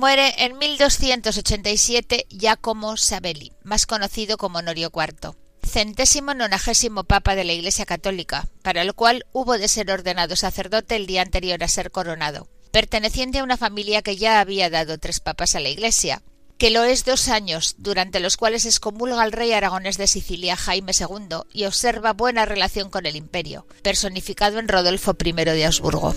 Muere 0.05 0.35
en 0.45 0.59
1287 0.59 2.27
Giacomo 2.29 2.99
Sabelli, 2.99 3.53
más 3.63 3.87
conocido 3.87 4.37
como 4.37 4.59
Honorio 4.59 4.93
IV, 4.95 5.35
centésimo 5.67 6.35
nonagésimo 6.35 7.05
papa 7.05 7.35
de 7.35 7.45
la 7.45 7.55
Iglesia 7.55 7.87
Católica, 7.87 8.47
para 8.61 8.83
el 8.83 8.93
cual 8.93 9.25
hubo 9.33 9.57
de 9.57 9.67
ser 9.67 9.91
ordenado 9.91 10.37
sacerdote 10.37 10.97
el 10.97 11.07
día 11.07 11.23
anterior 11.23 11.65
a 11.65 11.69
ser 11.69 11.91
coronado, 11.91 12.49
perteneciente 12.71 13.39
a 13.39 13.45
una 13.45 13.57
familia 13.57 14.03
que 14.03 14.19
ya 14.19 14.41
había 14.41 14.69
dado 14.69 14.99
tres 14.99 15.21
papas 15.21 15.55
a 15.55 15.61
la 15.61 15.71
Iglesia, 15.71 16.21
que 16.59 16.69
lo 16.69 16.85
es 16.85 17.07
dos 17.07 17.29
años, 17.29 17.77
durante 17.79 18.21
los 18.21 18.37
cuales 18.37 18.67
excomulga 18.67 19.23
al 19.23 19.33
rey 19.33 19.53
aragonés 19.53 19.97
de 19.97 20.07
Sicilia 20.07 20.55
Jaime 20.55 20.93
II 20.93 21.39
y 21.55 21.65
observa 21.65 22.13
buena 22.13 22.45
relación 22.45 22.91
con 22.91 23.07
el 23.07 23.17
imperio, 23.17 23.67
personificado 23.83 24.59
en 24.59 24.69
Rodolfo 24.69 25.17
I 25.25 25.33
de 25.33 25.65
Habsburgo. 25.65 26.15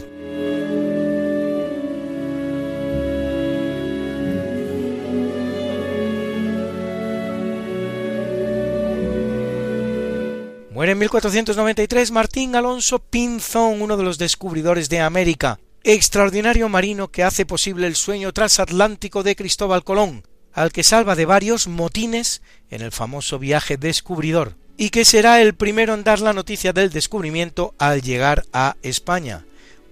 Muere 10.77 10.91
en 10.91 10.99
1493 10.99 12.11
Martín 12.11 12.55
Alonso 12.55 12.99
Pinzón, 12.99 13.81
uno 13.81 13.97
de 13.97 14.03
los 14.03 14.19
descubridores 14.19 14.89
de 14.89 14.99
América, 14.99 15.59
extraordinario 15.83 16.69
marino 16.69 17.07
que 17.07 17.23
hace 17.23 17.47
posible 17.47 17.87
el 17.87 17.95
sueño 17.95 18.31
transatlántico 18.31 19.23
de 19.23 19.35
Cristóbal 19.35 19.83
Colón, 19.83 20.21
al 20.53 20.71
que 20.71 20.83
salva 20.83 21.15
de 21.15 21.25
varios 21.25 21.67
motines 21.67 22.43
en 22.69 22.83
el 22.83 22.91
famoso 22.91 23.39
viaje 23.39 23.77
descubridor, 23.77 24.53
y 24.77 24.91
que 24.91 25.03
será 25.03 25.41
el 25.41 25.55
primero 25.55 25.95
en 25.95 26.03
dar 26.03 26.19
la 26.19 26.31
noticia 26.31 26.73
del 26.73 26.91
descubrimiento 26.91 27.73
al 27.79 28.03
llegar 28.03 28.45
a 28.53 28.75
España, 28.83 29.45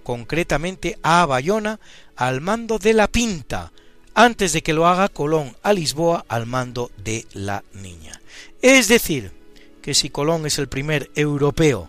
concretamente 0.04 1.00
a 1.02 1.26
Bayona, 1.26 1.80
al 2.14 2.40
mando 2.40 2.78
de 2.78 2.94
la 2.94 3.08
Pinta, 3.08 3.72
antes 4.14 4.52
de 4.52 4.62
que 4.62 4.72
lo 4.72 4.86
haga 4.86 5.08
Colón 5.08 5.56
a 5.64 5.72
Lisboa 5.72 6.24
al 6.28 6.46
mando 6.46 6.92
de 6.96 7.26
la 7.32 7.64
Niña. 7.72 8.20
Es 8.62 8.86
decir, 8.86 9.32
que 9.86 9.94
si 9.94 10.10
Colón 10.10 10.46
es 10.46 10.58
el 10.58 10.66
primer 10.66 11.12
europeo 11.14 11.88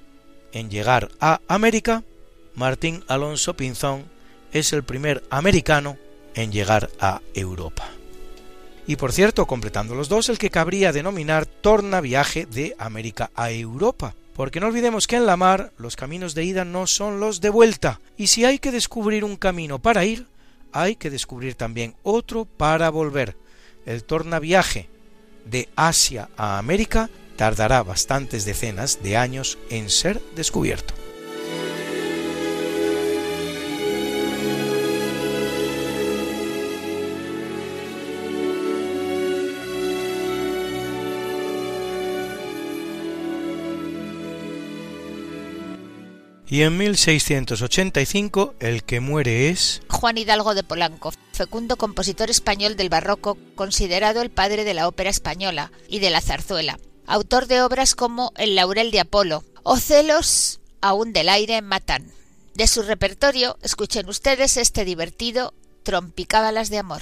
en 0.52 0.70
llegar 0.70 1.10
a 1.20 1.42
América, 1.48 2.04
Martín 2.54 3.04
Alonso 3.08 3.56
Pinzón 3.56 4.06
es 4.54 4.72
el 4.72 4.84
primer 4.84 5.24
americano 5.32 5.98
en 6.36 6.52
llegar 6.52 6.92
a 7.00 7.22
Europa. 7.34 7.90
Y 8.86 8.98
por 8.98 9.14
cierto, 9.14 9.48
completando 9.48 9.96
los 9.96 10.10
dos, 10.10 10.30
el 10.30 10.38
que 10.38 10.52
cabría 10.52 10.92
denominar 10.92 11.48
tornaviaje 11.48 12.46
de 12.46 12.76
América 12.78 13.32
a 13.34 13.50
Europa, 13.50 14.14
porque 14.36 14.60
no 14.60 14.68
olvidemos 14.68 15.08
que 15.08 15.16
en 15.16 15.26
la 15.26 15.36
mar 15.36 15.72
los 15.80 15.96
caminos 15.96 16.36
de 16.36 16.44
ida 16.44 16.66
no 16.66 16.86
son 16.86 17.20
los 17.20 17.42
de 17.42 17.50
vuelta, 17.50 18.00
y 18.16 18.28
si 18.28 18.46
hay 18.46 18.60
que 18.60 18.72
descubrir 18.72 19.24
un 19.24 19.38
camino 19.38 19.80
para 19.80 20.06
ir, 20.06 20.28
hay 20.72 20.98
que 20.98 21.10
descubrir 21.10 21.56
también 21.56 21.96
otro 22.04 22.46
para 22.46 22.92
volver. 22.92 23.36
El 23.88 24.04
tornaviaje 24.04 24.88
de 25.46 25.68
Asia 25.76 26.30
a 26.38 26.60
América 26.60 27.10
tardará 27.38 27.84
bastantes 27.84 28.44
decenas 28.44 29.02
de 29.02 29.16
años 29.16 29.58
en 29.70 29.90
ser 29.90 30.22
descubierto. 30.36 30.94
Y 46.50 46.62
en 46.62 46.78
1685 46.78 48.56
el 48.60 48.84
que 48.84 49.02
muere 49.02 49.50
es 49.50 49.82
Juan 49.90 50.18
Hidalgo 50.18 50.56
de 50.56 50.64
Polanco, 50.64 51.12
fecundo 51.34 51.76
compositor 51.76 52.30
español 52.30 52.78
del 52.78 52.88
barroco, 52.88 53.38
considerado 53.56 54.22
el 54.22 54.30
padre 54.30 54.64
de 54.64 54.74
la 54.74 54.88
ópera 54.88 55.10
española 55.10 55.72
y 55.90 56.00
de 56.00 56.10
la 56.10 56.22
zarzuela 56.22 56.80
autor 57.08 57.48
de 57.48 57.62
obras 57.62 57.96
como 57.96 58.32
El 58.36 58.56
laurel 58.56 58.92
de 58.92 59.00
Apolo 59.00 59.44
o 59.64 59.78
Celos 59.78 60.60
aún 60.82 61.14
del 61.14 61.30
aire 61.30 61.62
matan. 61.62 62.12
De 62.54 62.68
su 62.68 62.84
repertorio, 62.84 63.58
escuchen 63.62 64.10
ustedes 64.10 64.58
este 64.58 64.86
divertido 64.86 65.54
Trompicábalas 65.84 66.70
de 66.70 66.80
amor. 66.80 67.02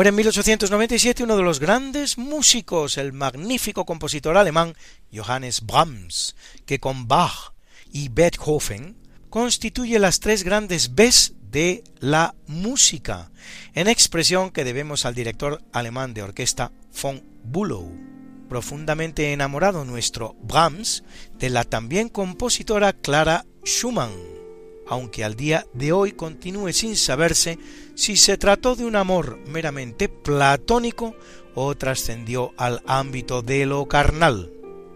Muere 0.00 0.08
en 0.08 0.14
1897 0.14 1.24
uno 1.24 1.36
de 1.36 1.42
los 1.42 1.60
grandes 1.60 2.16
músicos, 2.16 2.96
el 2.96 3.12
magnífico 3.12 3.84
compositor 3.84 4.38
alemán 4.38 4.72
Johannes 5.14 5.60
Brahms, 5.60 6.36
que 6.64 6.80
con 6.80 7.06
Bach 7.06 7.52
y 7.92 8.08
Beethoven 8.08 8.96
constituye 9.28 9.98
las 9.98 10.20
tres 10.20 10.42
grandes 10.42 10.94
Bs 10.94 11.34
de 11.50 11.84
la 11.98 12.34
música, 12.46 13.30
en 13.74 13.88
expresión 13.88 14.52
que 14.52 14.64
debemos 14.64 15.04
al 15.04 15.14
director 15.14 15.62
alemán 15.70 16.14
de 16.14 16.22
orquesta 16.22 16.72
von 17.02 17.22
Bülow. 17.44 17.92
Profundamente 18.48 19.34
enamorado 19.34 19.84
nuestro 19.84 20.34
Brahms 20.40 21.04
de 21.34 21.50
la 21.50 21.64
también 21.64 22.08
compositora 22.08 22.94
Clara 22.94 23.44
Schumann, 23.66 24.39
aunque 24.90 25.24
al 25.24 25.36
día 25.36 25.66
de 25.72 25.92
hoy 25.92 26.12
continúe 26.12 26.72
sin 26.72 26.96
saberse 26.96 27.58
si 27.94 28.16
se 28.16 28.36
trató 28.36 28.74
de 28.74 28.84
un 28.84 28.96
amor 28.96 29.38
meramente 29.46 30.08
platónico 30.08 31.14
o 31.54 31.76
trascendió 31.76 32.52
al 32.56 32.82
ámbito 32.86 33.40
de 33.40 33.66
lo 33.66 33.86
carnal, 33.86 34.52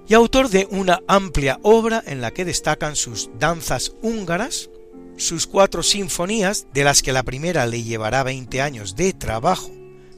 y 0.08 0.14
autor 0.14 0.50
de 0.50 0.66
una 0.70 1.00
amplia 1.06 1.60
obra 1.62 2.02
en 2.06 2.20
la 2.20 2.32
que 2.32 2.44
destacan 2.44 2.96
sus 2.96 3.30
danzas 3.38 3.94
húngaras, 4.02 4.68
sus 5.16 5.46
cuatro 5.46 5.84
sinfonías, 5.84 6.66
de 6.74 6.82
las 6.82 7.00
que 7.00 7.12
la 7.12 7.22
primera 7.22 7.64
le 7.66 7.84
llevará 7.84 8.24
veinte 8.24 8.60
años 8.60 8.96
de 8.96 9.12
trabajo, 9.12 9.70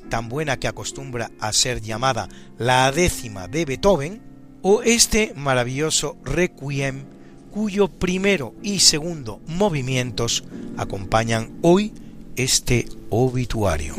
tan 0.08 0.30
buena 0.30 0.58
que 0.58 0.68
acostumbra 0.68 1.30
a 1.38 1.52
ser 1.52 1.82
llamada 1.82 2.28
la 2.56 2.90
décima 2.92 3.46
de 3.46 3.66
Beethoven, 3.66 4.22
o 4.62 4.82
este 4.82 5.34
maravilloso 5.36 6.16
requiem 6.24 7.15
cuyo 7.56 7.88
primero 7.88 8.52
y 8.62 8.80
segundo 8.80 9.40
movimientos 9.46 10.44
acompañan 10.76 11.52
hoy 11.62 11.90
este 12.36 12.86
obituario. 13.08 13.94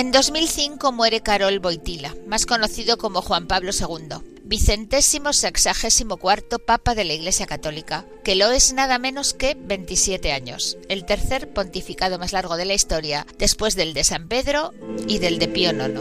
En 0.00 0.12
2005 0.12 0.92
muere 0.92 1.20
Carol 1.20 1.58
Boitila, 1.58 2.14
más 2.26 2.46
conocido 2.46 2.96
como 2.96 3.20
Juan 3.20 3.46
Pablo 3.46 3.70
II, 3.78 4.16
vicentésimo 4.44 5.34
sexagésimo 5.34 6.16
cuarto 6.16 6.58
Papa 6.58 6.94
de 6.94 7.04
la 7.04 7.12
Iglesia 7.12 7.44
Católica, 7.44 8.06
que 8.24 8.34
lo 8.34 8.50
es 8.50 8.72
nada 8.72 8.98
menos 8.98 9.34
que 9.34 9.54
27 9.60 10.32
años, 10.32 10.78
el 10.88 11.04
tercer 11.04 11.52
pontificado 11.52 12.18
más 12.18 12.32
largo 12.32 12.56
de 12.56 12.64
la 12.64 12.72
historia, 12.72 13.26
después 13.36 13.76
del 13.76 13.92
de 13.92 14.04
San 14.04 14.26
Pedro 14.26 14.72
y 15.06 15.18
del 15.18 15.38
de 15.38 15.48
Pío 15.48 15.70
IX. 15.70 16.00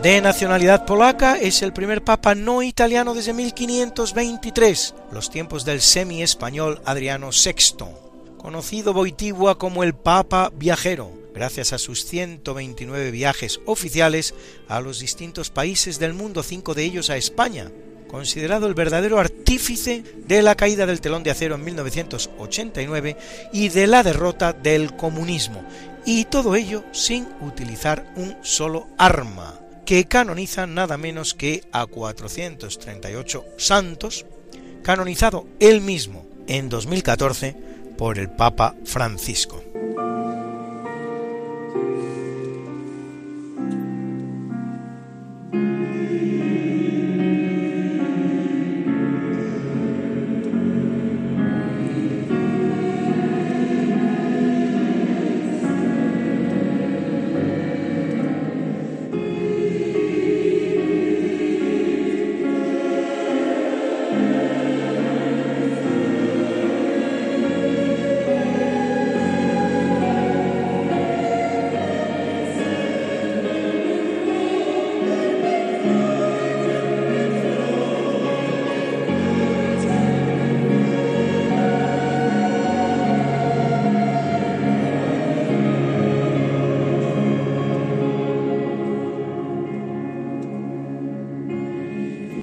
De 0.00 0.20
nacionalidad 0.20 0.86
polaca, 0.86 1.38
es 1.38 1.60
el 1.62 1.72
primer 1.72 2.04
papa 2.04 2.36
no 2.36 2.62
italiano 2.62 3.14
desde 3.14 3.32
1523, 3.32 4.94
los 5.10 5.28
tiempos 5.28 5.64
del 5.64 5.80
semi-español 5.80 6.80
Adriano 6.84 7.30
VI 7.30 8.07
conocido 8.38 8.94
Boitigua 8.94 9.58
como 9.58 9.82
el 9.82 9.94
Papa 9.94 10.50
Viajero, 10.56 11.12
gracias 11.34 11.72
a 11.72 11.78
sus 11.78 12.04
129 12.06 13.10
viajes 13.10 13.60
oficiales 13.66 14.34
a 14.68 14.80
los 14.80 15.00
distintos 15.00 15.50
países 15.50 15.98
del 15.98 16.14
mundo, 16.14 16.42
cinco 16.42 16.72
de 16.72 16.84
ellos 16.84 17.10
a 17.10 17.16
España, 17.16 17.70
considerado 18.08 18.66
el 18.66 18.74
verdadero 18.74 19.18
artífice 19.18 20.02
de 20.26 20.40
la 20.40 20.54
caída 20.54 20.86
del 20.86 21.00
telón 21.00 21.22
de 21.24 21.32
acero 21.32 21.56
en 21.56 21.64
1989 21.64 23.16
y 23.52 23.68
de 23.68 23.86
la 23.86 24.02
derrota 24.02 24.52
del 24.52 24.96
comunismo, 24.96 25.62
y 26.06 26.24
todo 26.24 26.56
ello 26.56 26.84
sin 26.92 27.28
utilizar 27.42 28.12
un 28.16 28.36
solo 28.42 28.86
arma, 28.96 29.60
que 29.84 30.06
canoniza 30.06 30.66
nada 30.66 30.96
menos 30.96 31.34
que 31.34 31.64
a 31.72 31.86
438 31.86 33.44
santos, 33.58 34.24
canonizado 34.82 35.46
él 35.60 35.80
mismo 35.80 36.26
en 36.46 36.68
2014 36.68 37.77
por 37.98 38.18
el 38.18 38.30
Papa 38.30 38.74
Francisco. 38.84 39.62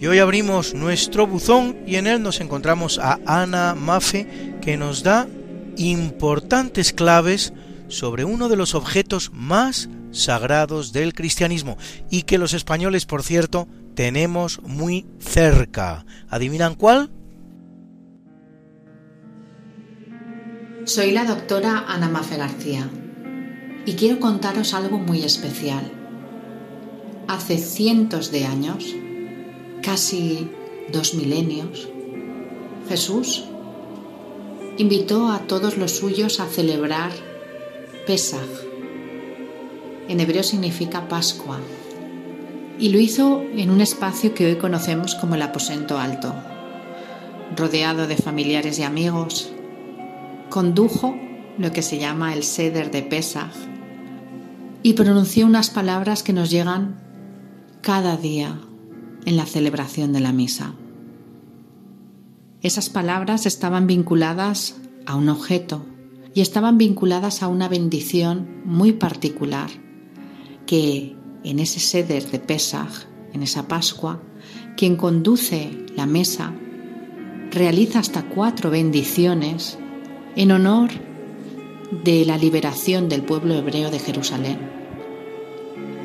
Hoy 0.08 0.20
abrimos 0.20 0.74
nuestro 0.74 1.26
buzón 1.26 1.78
y 1.88 1.96
en 1.96 2.06
él 2.06 2.22
nos 2.22 2.40
encontramos 2.40 3.00
a 3.00 3.20
Ana 3.26 3.76
Mafe 3.76 4.56
que 4.62 4.78
nos 4.78 5.04
da 5.04 5.28
importantes 5.78 6.94
claves 6.94 7.54
sobre 7.88 8.24
uno 8.24 8.48
de 8.48 8.56
los 8.56 8.76
objetos 8.76 9.32
más 9.34 9.90
sagrados 10.12 10.94
del 10.94 11.14
cristianismo 11.14 11.78
y 12.10 12.24
que 12.24 12.38
los 12.38 12.54
españoles, 12.54 13.06
por 13.06 13.24
cierto, 13.24 13.68
tenemos 13.96 14.62
muy 14.62 15.08
cerca. 15.20 16.06
¿Adivinan 16.30 16.76
cuál? 16.76 17.10
Soy 20.84 21.12
la 21.12 21.26
doctora 21.26 21.86
Ana 21.88 22.10
Mafe 22.10 22.38
García 22.38 22.90
y 23.86 23.94
quiero 23.94 24.20
contaros 24.20 24.74
algo 24.74 25.00
muy 25.00 25.24
especial. 25.24 25.92
Hace 27.28 27.58
cientos 27.58 28.32
de 28.32 28.46
años, 28.46 28.96
casi 29.86 30.50
dos 30.92 31.14
milenios, 31.14 31.88
Jesús 32.90 33.46
invitó 34.80 35.30
a 35.30 35.42
todos 35.42 35.78
los 35.78 35.92
suyos 35.92 36.40
a 36.40 36.48
celebrar 36.48 37.12
Pesach. 38.08 38.50
En 40.10 40.20
hebreo 40.20 40.42
significa 40.42 41.08
Pascua. 41.08 41.60
Y 42.80 42.90
lo 42.90 43.00
hizo 43.00 43.44
en 43.54 43.70
un 43.70 43.80
espacio 43.80 44.34
que 44.34 44.48
hoy 44.48 44.56
conocemos 44.56 45.14
como 45.14 45.36
el 45.36 45.44
aposento 45.44 46.00
alto. 46.00 46.34
Rodeado 47.56 48.08
de 48.08 48.18
familiares 48.18 48.80
y 48.80 48.84
amigos, 48.84 49.52
condujo 50.50 51.16
lo 51.60 51.72
que 51.72 51.84
se 51.84 52.00
llama 52.00 52.34
el 52.34 52.44
Seder 52.44 52.90
de 52.90 53.04
Pesach 53.04 53.54
y 54.82 54.94
pronunció 54.94 55.46
unas 55.46 55.70
palabras 55.70 56.24
que 56.24 56.34
nos 56.34 56.50
llegan 56.50 57.00
cada 57.82 58.18
día 58.18 58.60
en 59.26 59.38
la 59.38 59.46
celebración 59.46 60.14
de 60.14 60.20
la 60.20 60.32
misa. 60.32 60.74
Esas 62.62 62.90
palabras 62.90 63.46
estaban 63.46 63.88
vinculadas 63.88 64.76
a 65.06 65.16
un 65.16 65.30
objeto 65.30 65.86
y 66.34 66.42
estaban 66.42 66.78
vinculadas 66.78 67.44
a 67.44 67.48
una 67.48 67.70
bendición 67.70 68.62
muy 68.66 68.94
particular 68.94 69.70
que 70.66 71.16
en 71.44 71.60
ese 71.60 71.80
seder 71.80 72.30
de 72.32 72.40
Pesach, 72.40 73.06
en 73.34 73.44
esa 73.44 73.68
Pascua, 73.68 74.22
quien 74.76 74.96
conduce 74.96 75.86
la 75.96 76.06
mesa 76.06 76.54
realiza 77.52 78.00
hasta 78.00 78.24
cuatro 78.24 78.70
bendiciones 78.70 79.78
en 80.36 80.52
honor 80.52 80.90
de 82.04 82.26
la 82.26 82.38
liberación 82.38 83.08
del 83.08 83.24
pueblo 83.24 83.54
hebreo 83.54 83.92
de 83.92 84.00
Jerusalén. 84.00 84.58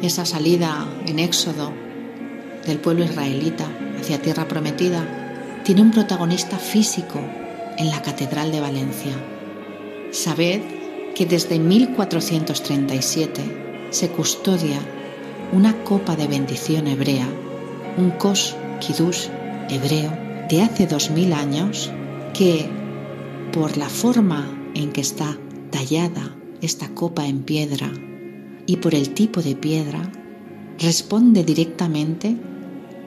Esa 0.03 0.25
salida 0.25 0.87
en 1.07 1.19
Éxodo 1.19 1.73
del 2.67 2.79
pueblo 2.79 3.05
israelita 3.05 3.67
hacia 3.99 4.21
tierra 4.21 4.49
prometida 4.49 5.21
tiene 5.65 5.83
un 5.83 5.91
protagonista 5.91 6.59
físico 6.59 7.21
en 7.77 7.91
la 7.91 8.03
Catedral 8.03 8.53
de 8.53 8.61
Valencia. 8.61 9.13
Sabed 10.11 10.61
que 11.15 11.27
desde 11.27 11.59
1437 11.59 13.89
se 13.91 14.09
custodia 14.09 14.79
una 15.53 15.75
copa 15.85 16.17
de 16.17 16.29
bendición 16.29 16.87
hebrea, 16.87 17.29
un 17.97 18.11
kos 18.13 18.57
kiddush 18.81 19.27
hebreo 19.69 20.13
de 20.49 20.63
hace 20.63 20.87
dos 20.87 21.11
mil 21.11 21.33
años 21.33 21.91
que 22.35 22.69
por 23.53 23.77
la 23.77 23.89
forma 23.89 24.49
en 24.75 24.93
que 24.93 25.01
está 25.01 25.37
tallada 25.71 26.37
esta 26.61 26.89
copa 26.89 27.27
en 27.27 27.43
piedra 27.43 27.91
y 28.67 28.77
por 28.77 28.95
el 28.95 29.11
tipo 29.11 29.43
de 29.43 29.57
piedra, 29.57 30.13
responde 30.79 31.43
directamente 31.43 32.37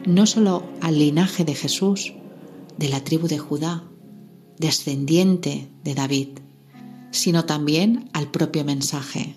no 0.06 0.26
solo 0.26 0.64
al 0.82 1.00
linaje 1.00 1.46
de 1.46 1.56
Jesús, 1.56 2.14
de 2.78 2.90
la 2.90 3.04
tribu 3.04 3.28
de 3.28 3.38
Judá, 3.38 3.84
descendiente 4.58 5.70
de 5.84 5.96
David, 5.96 6.30
sino 7.12 7.46
también 7.46 8.10
al 8.14 8.32
propio 8.32 8.66
mensaje. 8.66 9.36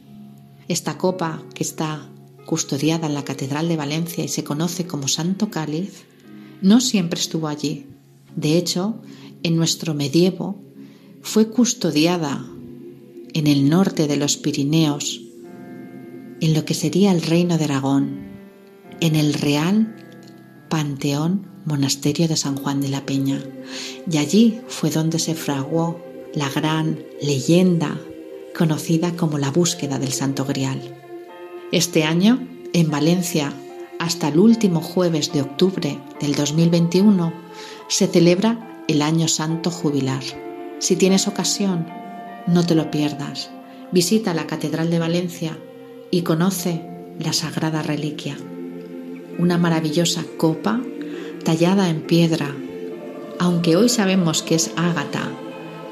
Esta 0.69 0.99
copa 0.99 1.43
que 1.55 1.62
está 1.62 2.11
custodiada 2.47 3.07
en 3.07 3.14
la 3.14 3.25
Catedral 3.25 3.69
de 3.69 3.77
Valencia 3.77 4.25
y 4.25 4.29
se 4.29 4.45
conoce 4.45 4.87
como 4.87 5.09
Santo 5.09 5.51
Cáliz, 5.51 6.05
no 6.62 6.81
siempre 6.81 7.21
estuvo 7.21 7.49
allí. 7.49 7.87
De 8.35 8.57
hecho, 8.57 9.01
en 9.43 9.57
nuestro 9.57 9.95
medievo 9.95 10.61
fue 11.23 11.49
custodiada 11.49 12.47
en 13.35 13.47
el 13.47 13.69
norte 13.69 14.07
de 14.07 14.17
los 14.17 14.37
Pirineos, 14.37 15.21
en 16.41 16.55
lo 16.55 16.64
que 16.64 16.75
sería 16.75 17.12
el 17.12 17.23
reino 17.23 17.59
de 17.59 17.64
Aragón, 17.64 18.27
en 19.01 19.17
el 19.17 19.35
Real 19.35 20.05
Panteón 20.69 21.47
Monasterio 21.64 22.29
de 22.29 22.37
San 22.37 22.57
Juan 22.57 22.81
de 22.81 22.89
la 22.89 23.05
Peña. 23.05 23.41
Y 24.11 24.19
allí 24.19 24.61
fue 24.69 24.91
donde 24.91 25.19
se 25.19 25.35
fraguó 25.35 26.01
la 26.35 26.49
gran 26.49 27.01
leyenda 27.21 27.99
conocida 28.57 29.17
como 29.17 29.39
la 29.39 29.51
búsqueda 29.51 29.99
del 29.99 30.12
Santo 30.12 30.45
Grial. 30.45 30.81
Este 31.73 32.05
año, 32.05 32.47
en 32.73 32.91
Valencia, 32.91 33.53
hasta 33.99 34.29
el 34.29 34.39
último 34.39 34.81
jueves 34.81 35.33
de 35.33 35.43
octubre 35.43 35.99
del 36.21 36.35
2021, 36.35 37.33
se 37.89 38.07
celebra 38.07 38.85
el 38.89 39.03
Año 39.03 39.29
Santo 39.29 39.71
Jubilar. 39.71 40.23
Si 40.79 40.97
tienes 40.97 41.27
ocasión, 41.27 41.87
no 42.47 42.64
te 42.64 42.75
lo 42.75 42.91
pierdas. 42.91 43.51
Visita 43.93 44.35
la 44.35 44.47
Catedral 44.47 44.91
de 44.91 44.99
Valencia 44.99 45.59
y 46.11 46.23
conoce 46.23 46.89
la 47.19 47.33
Sagrada 47.33 47.83
Reliquia, 47.83 48.37
una 49.39 49.59
maravillosa 49.59 50.24
copa 50.37 50.80
tallada 51.45 51.89
en 51.91 52.03
piedra. 52.03 52.55
Aunque 53.39 53.76
hoy 53.76 53.89
sabemos 53.89 54.43
que 54.43 54.55
es 54.55 54.70
ágata, 54.76 55.30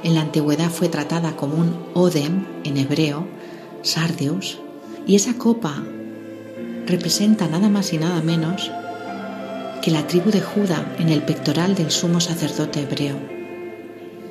en 0.03 0.15
la 0.15 0.23
antigüedad 0.23 0.71
fue 0.71 0.89
tratada 0.89 1.37
como 1.37 1.57
un 1.57 1.77
odem 1.95 2.47
en 2.65 2.77
hebreo, 2.77 3.27
sardius, 3.83 4.59
y 5.07 5.17
esa 5.17 5.35
copa 5.35 5.83
representa 6.87 7.49
nada 7.49 7.69
más 7.69 7.93
y 7.93 7.99
nada 7.99 8.23
menos 8.23 8.71
que 9.83 9.91
la 9.91 10.07
tribu 10.07 10.31
de 10.31 10.41
Judá 10.41 10.95
en 10.99 11.11
el 11.11 11.23
pectoral 11.23 11.75
del 11.75 11.91
sumo 11.91 12.21
sacerdote 12.21 12.81
hebreo 12.81 13.35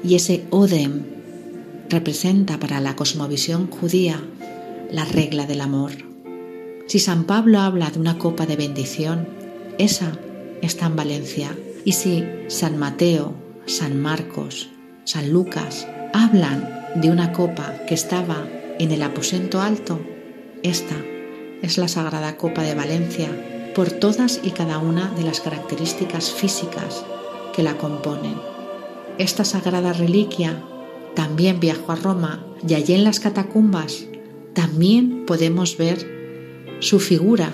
y 0.04 0.16
ese 0.16 0.46
Odem 0.50 1.04
representa 1.90 2.60
para 2.60 2.82
la 2.82 2.96
cosmovisión 2.96 3.70
judía 3.70 4.22
la 4.92 5.06
regla 5.06 5.46
del 5.46 5.62
amor. 5.62 6.13
Si 6.88 7.00
San 7.00 7.24
Pablo 7.24 7.60
habla 7.60 7.90
de 7.90 8.00
una 8.00 8.18
copa 8.18 8.46
de 8.46 8.56
bendición, 8.56 9.28
esa 9.78 10.18
está 10.62 10.88
en 10.88 10.96
Valencia. 10.96 11.58
Y 11.86 11.94
si 11.94 12.24
San 12.48 12.78
Mateo, 12.78 13.34
San 13.66 14.02
Marcos, 14.02 14.70
San 15.06 15.32
Lucas 15.32 15.88
hablan 16.14 16.70
de 16.96 17.10
una 17.10 17.32
copa 17.32 17.74
que 17.88 17.94
estaba 17.94 18.48
en 18.80 18.92
el 18.92 19.02
aposento 19.02 19.62
alto, 19.62 20.00
esta 20.62 20.96
es 21.62 21.78
la 21.78 21.88
Sagrada 21.88 22.38
Copa 22.38 22.64
de 22.64 22.76
Valencia 22.76 23.30
por 23.76 23.90
todas 23.90 24.40
y 24.44 24.52
cada 24.52 24.78
una 24.78 25.10
de 25.12 25.24
las 25.24 25.40
características 25.40 26.32
físicas 26.32 27.04
que 27.56 27.64
la 27.64 27.78
componen. 27.78 28.36
Esta 29.18 29.46
sagrada 29.46 29.94
reliquia 29.94 30.64
también 31.16 31.60
viajó 31.60 31.92
a 31.92 31.96
Roma 31.96 32.46
y 32.68 32.74
allí 32.76 32.94
en 32.94 33.04
las 33.04 33.20
catacumbas 33.20 34.06
también 34.54 35.26
podemos 35.26 35.78
ver 35.78 36.23
su 36.84 37.00
figura 37.00 37.50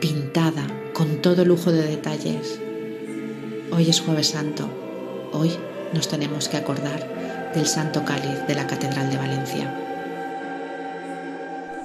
pintada 0.00 0.66
con 0.94 1.20
todo 1.20 1.44
lujo 1.44 1.70
de 1.72 1.82
detalles. 1.82 2.58
Hoy 3.70 3.90
es 3.90 4.00
jueves 4.00 4.28
santo, 4.28 4.66
hoy 5.32 5.50
nos 5.92 6.08
tenemos 6.08 6.48
que 6.48 6.56
acordar 6.56 7.52
del 7.54 7.66
Santo 7.66 8.02
Cáliz 8.02 8.46
de 8.48 8.54
la 8.54 8.66
Catedral 8.66 9.10
de 9.10 9.16
Valencia. 9.18 9.76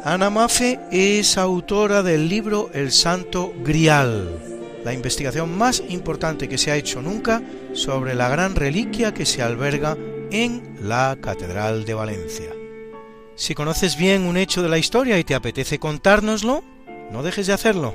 Ana 0.05 0.29
Mafe 0.29 0.79
es 0.91 1.37
autora 1.37 2.03
del 2.03 2.29
libro 2.29 2.69
El 2.73 2.93
Santo 2.93 3.53
Grial, 3.61 4.39
la 4.85 4.93
investigación 4.93 5.57
más 5.57 5.83
importante 5.89 6.47
que 6.47 6.57
se 6.57 6.71
ha 6.71 6.77
hecho 6.77 7.01
nunca 7.01 7.41
sobre 7.73 8.15
la 8.15 8.29
gran 8.29 8.55
reliquia 8.55 9.13
que 9.13 9.25
se 9.25 9.41
alberga 9.41 9.97
en 10.31 10.77
la 10.81 11.17
Catedral 11.19 11.83
de 11.83 11.93
Valencia. 11.95 12.64
Si 13.35 13.53
conoces 13.53 13.97
bien 13.97 14.23
un 14.23 14.37
hecho 14.37 14.63
de 14.63 14.69
la 14.69 14.77
historia 14.77 15.19
y 15.19 15.23
te 15.23 15.35
apetece 15.35 15.77
contárnoslo, 15.77 16.63
no 17.11 17.21
dejes 17.21 17.47
de 17.47 17.53
hacerlo. 17.53 17.93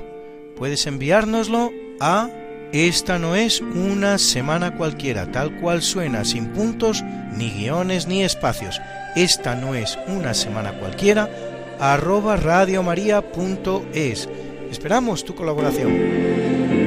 Puedes 0.55 0.85
enviárnoslo 0.85 1.71
a 1.99 2.29
esta 2.71 3.19
no 3.19 3.35
es 3.35 3.59
una 3.59 4.17
semana 4.17 4.77
cualquiera, 4.77 5.29
tal 5.29 5.59
cual 5.59 5.81
suena, 5.81 6.23
sin 6.23 6.47
puntos, 6.53 7.03
ni 7.35 7.49
guiones, 7.49 8.07
ni 8.07 8.23
espacios. 8.23 8.79
Esta 9.15 9.55
no 9.55 9.75
es 9.75 9.99
una 10.07 10.33
semana 10.33 10.71
cualquiera, 10.79 11.29
arroba 11.81 12.37
radiomaria.es. 12.37 14.29
Esperamos 14.71 15.25
tu 15.25 15.35
colaboración. 15.35 16.80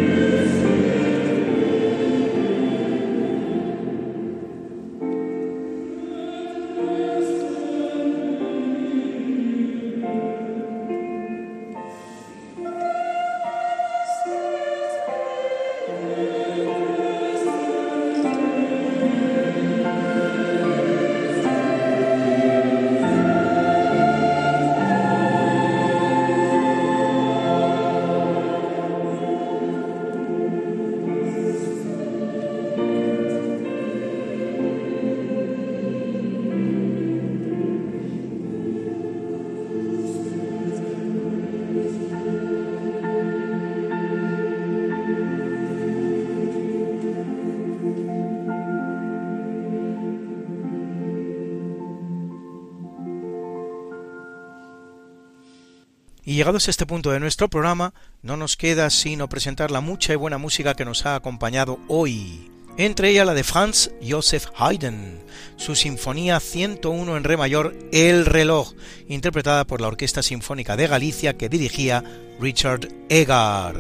Llegados 56.35 56.67
a 56.67 56.73
este 56.73 56.85
punto 56.85 57.13
de 57.13 57.21
nuestro 57.21 57.49
programa, 57.49 57.95
no 58.23 58.37
nos 58.37 58.57
queda 58.57 58.91
sino 58.91 59.29
presentar 59.29 59.71
la 59.71 59.81
mucha 59.81 60.13
y 60.13 60.17
buena 60.17 60.37
música 60.37 60.75
que 60.75 60.85
nos 60.85 61.07
ha 61.07 61.15
acompañado 61.15 61.79
hoy. 61.87 62.51
Entre 62.77 63.11
ella 63.11 63.25
la 63.25 63.35
de 63.35 63.45
Franz 63.45 63.93
Joseph 64.05 64.47
Haydn, 64.57 65.21
su 65.55 65.77
Sinfonía 65.77 66.41
101 66.41 67.17
en 67.17 67.23
Re 67.23 67.37
mayor, 67.37 67.77
El 67.93 68.27
reloj, 68.27 68.73
interpretada 69.07 69.65
por 69.65 69.81
la 69.81 69.87
Orquesta 69.87 70.25
Sinfónica 70.25 70.77
de 70.77 70.89
Galicia 70.89 71.35
que 71.35 71.49
dirigía 71.49 72.03
Richard 72.41 72.89
Egar. 73.09 73.77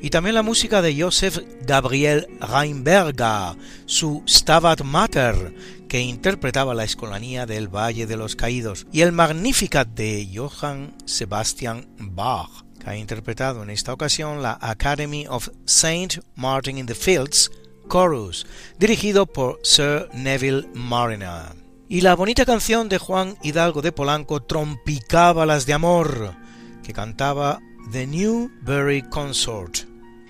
Y 0.00 0.08
también 0.08 0.34
la 0.34 0.42
música 0.42 0.80
de 0.80 0.98
Joseph 0.98 1.40
Gabriel 1.66 2.26
Reinberger, 2.40 3.58
su 3.84 4.22
Stabat 4.26 4.80
Mater, 4.80 5.52
que 5.88 6.00
interpretaba 6.00 6.74
la 6.74 6.84
Escolanía 6.84 7.46
del 7.46 7.68
Valle 7.68 8.06
de 8.06 8.16
los 8.16 8.36
Caídos, 8.36 8.86
y 8.92 9.00
el 9.00 9.12
Magnificat 9.12 9.88
de 9.88 10.28
Johann 10.34 10.94
Sebastian 11.06 11.88
Bach, 11.98 12.64
que 12.78 12.90
ha 12.90 12.96
interpretado 12.96 13.62
en 13.62 13.70
esta 13.70 13.92
ocasión 13.92 14.42
la 14.42 14.58
Academy 14.60 15.26
of 15.28 15.48
St. 15.66 16.20
Martin 16.36 16.78
in 16.78 16.86
the 16.86 16.94
Fields 16.94 17.50
Chorus, 17.90 18.46
dirigido 18.78 19.26
por 19.26 19.60
Sir 19.62 20.08
Neville 20.12 20.68
Mariner. 20.74 21.56
Y 21.88 22.02
la 22.02 22.14
bonita 22.14 22.44
canción 22.44 22.90
de 22.90 22.98
Juan 22.98 23.38
Hidalgo 23.42 23.80
de 23.80 23.92
Polanco, 23.92 24.42
Trompicábalas 24.42 25.64
de 25.64 25.72
Amor, 25.72 26.34
que 26.82 26.92
cantaba 26.92 27.60
The 27.92 28.06
Newberry 28.06 29.02
Consort. 29.08 29.78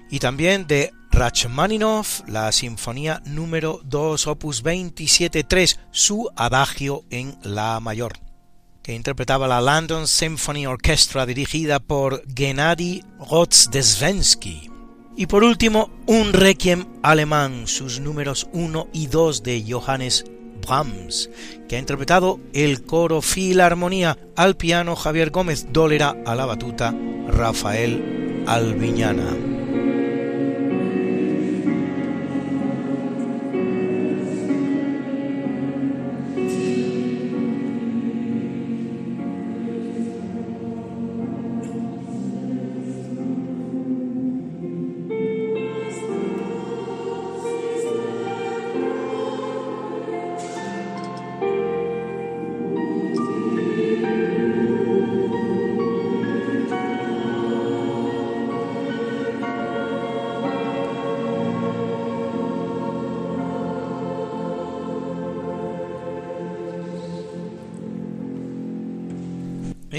Y 0.08 0.20
también 0.20 0.68
de 0.68 0.92
Rachmaninoff, 1.18 2.20
la 2.28 2.52
Sinfonía 2.52 3.20
número 3.26 3.80
2, 3.82 4.28
opus 4.28 4.62
27.3, 4.62 5.76
su 5.90 6.30
adagio 6.36 7.02
en 7.10 7.36
La 7.42 7.80
mayor, 7.80 8.12
que 8.84 8.94
interpretaba 8.94 9.48
la 9.48 9.60
London 9.60 10.06
Symphony 10.06 10.68
Orchestra 10.68 11.26
dirigida 11.26 11.80
por 11.80 12.22
Gennady 12.32 13.02
Rozdesvensky. 13.28 14.70
Y 15.16 15.26
por 15.26 15.42
último, 15.42 15.90
un 16.06 16.32
requiem 16.32 16.86
alemán, 17.02 17.66
sus 17.66 17.98
números 17.98 18.46
1 18.52 18.86
y 18.92 19.08
2 19.08 19.42
de 19.42 19.64
Johannes 19.68 20.24
Brahms, 20.64 21.30
que 21.68 21.74
ha 21.74 21.80
interpretado 21.80 22.38
el 22.52 22.84
coro 22.84 23.22
Filarmonía 23.22 24.16
al 24.36 24.56
piano 24.56 24.94
Javier 24.94 25.30
Gómez 25.30 25.66
Dólera, 25.72 26.14
a 26.24 26.36
la 26.36 26.46
batuta 26.46 26.94
Rafael 27.26 28.44
Alviñana. 28.46 29.57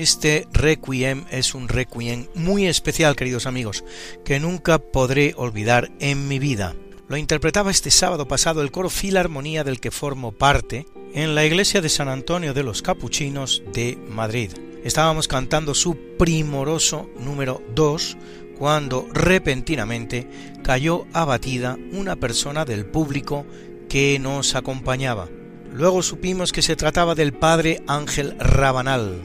Este 0.09 0.47
requiem 0.51 1.25
es 1.29 1.53
un 1.53 1.67
requiem 1.67 2.25
muy 2.33 2.65
especial, 2.65 3.15
queridos 3.15 3.45
amigos, 3.45 3.83
que 4.25 4.39
nunca 4.39 4.79
podré 4.79 5.35
olvidar 5.37 5.91
en 5.99 6.27
mi 6.27 6.39
vida. 6.39 6.75
Lo 7.07 7.15
interpretaba 7.15 7.69
este 7.69 7.91
sábado 7.91 8.27
pasado 8.27 8.63
el 8.63 8.71
coro 8.71 8.89
Filarmonía 8.89 9.63
del 9.63 9.79
que 9.79 9.91
formo 9.91 10.31
parte 10.31 10.87
en 11.13 11.35
la 11.35 11.45
iglesia 11.45 11.79
de 11.81 11.89
San 11.89 12.09
Antonio 12.09 12.55
de 12.55 12.63
los 12.63 12.81
Capuchinos 12.81 13.61
de 13.71 13.99
Madrid. 14.09 14.49
Estábamos 14.83 15.27
cantando 15.27 15.75
su 15.75 15.95
primoroso 16.17 17.07
número 17.19 17.61
2 17.75 18.17
cuando 18.57 19.07
repentinamente 19.13 20.27
cayó 20.63 21.05
abatida 21.13 21.77
una 21.91 22.15
persona 22.15 22.65
del 22.65 22.87
público 22.87 23.45
que 23.87 24.17
nos 24.17 24.55
acompañaba. 24.55 25.29
Luego 25.73 26.01
supimos 26.01 26.51
que 26.51 26.61
se 26.61 26.75
trataba 26.75 27.15
del 27.15 27.33
padre 27.33 27.81
Ángel 27.87 28.35
Rabanal, 28.39 29.21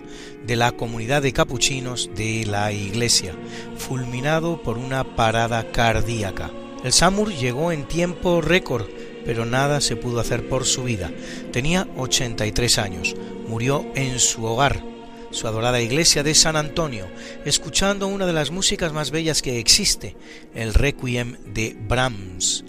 de 0.46 0.56
la 0.56 0.72
comunidad 0.72 1.22
de 1.22 1.32
capuchinos 1.32 2.10
de 2.14 2.44
la 2.46 2.70
iglesia, 2.70 3.34
fulminado 3.76 4.62
por 4.62 4.76
una 4.76 5.16
parada 5.16 5.70
cardíaca. 5.72 6.50
El 6.84 6.92
Samur 6.92 7.32
llegó 7.32 7.72
en 7.72 7.88
tiempo 7.88 8.42
récord, 8.42 8.86
pero 9.24 9.46
nada 9.46 9.80
se 9.80 9.96
pudo 9.96 10.20
hacer 10.20 10.46
por 10.48 10.66
su 10.66 10.84
vida. 10.84 11.10
Tenía 11.50 11.88
83 11.96 12.78
años, 12.78 13.14
murió 13.48 13.86
en 13.94 14.18
su 14.18 14.44
hogar, 14.44 14.82
su 15.30 15.48
adorada 15.48 15.80
iglesia 15.80 16.22
de 16.22 16.34
San 16.34 16.56
Antonio, 16.56 17.06
escuchando 17.46 18.06
una 18.06 18.26
de 18.26 18.34
las 18.34 18.50
músicas 18.50 18.92
más 18.92 19.10
bellas 19.10 19.40
que 19.40 19.58
existe, 19.58 20.14
el 20.54 20.74
Requiem 20.74 21.38
de 21.54 21.74
Brahms. 21.88 22.64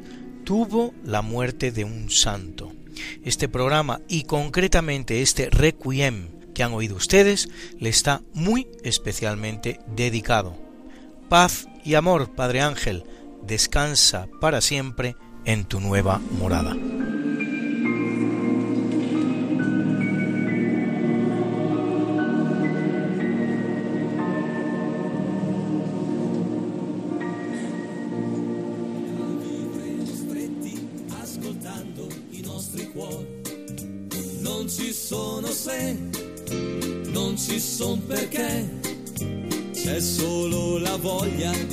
Tuvo 0.45 0.93
la 1.03 1.21
muerte 1.21 1.71
de 1.71 1.83
un 1.83 2.09
santo. 2.09 2.74
Este 3.23 3.47
programa 3.47 4.01
y 4.07 4.23
concretamente 4.23 5.21
este 5.21 5.49
Requiem 5.49 6.29
que 6.53 6.63
han 6.63 6.73
oído 6.73 6.95
ustedes 6.95 7.49
le 7.79 7.89
está 7.89 8.21
muy 8.33 8.67
especialmente 8.83 9.79
dedicado. 9.95 10.55
Paz 11.29 11.67
y 11.83 11.95
amor, 11.95 12.33
Padre 12.33 12.61
Ángel, 12.61 13.03
descansa 13.45 14.27
para 14.41 14.61
siempre 14.61 15.15
en 15.43 15.65
tu 15.65 15.79
nueva 15.79 16.19
morada. 16.39 16.75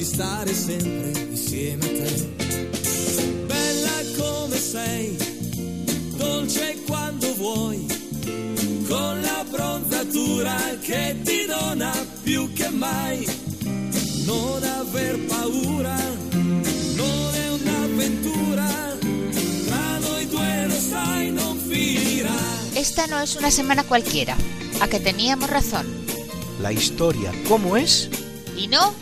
Di 0.03 0.09
stare 0.09 0.53
sempre 0.53 1.13
insieme 1.31 1.85
a 1.85 1.89
te. 1.89 2.35
Bella 3.47 3.99
come 4.19 4.57
sei, 4.57 5.17
dolce 6.17 6.77
quando 6.85 7.33
vuoi, 7.35 7.87
con 8.89 9.21
la 9.21 9.45
bronzatura 9.49 10.57
che 10.81 11.17
ti 11.23 11.47
dona 11.47 11.93
più 12.25 12.53
che 12.53 12.69
mai. 12.71 13.25
Non 14.25 14.63
aver 14.65 15.21
paura, 15.27 15.97
non 16.33 17.35
è 17.35 17.49
un'avventura, 17.51 18.97
tra 19.67 19.99
noi 19.99 20.27
due 20.27 20.67
lo 20.67 20.81
sai 20.81 21.31
non 21.31 21.59
finirà. 21.59 22.35
Esta 22.75 23.07
no 23.07 23.21
es 23.21 23.37
una 23.37 23.53
semana 23.53 23.85
cualquiera 23.85 24.37
a 24.81 24.89
que 24.89 24.99
teníamos 24.99 25.49
razón. 25.49 25.87
La 26.61 26.73
historia, 26.73 27.33
¿cómo 27.47 27.77
es? 27.77 28.09
Y 28.57 28.67
no 28.67 29.02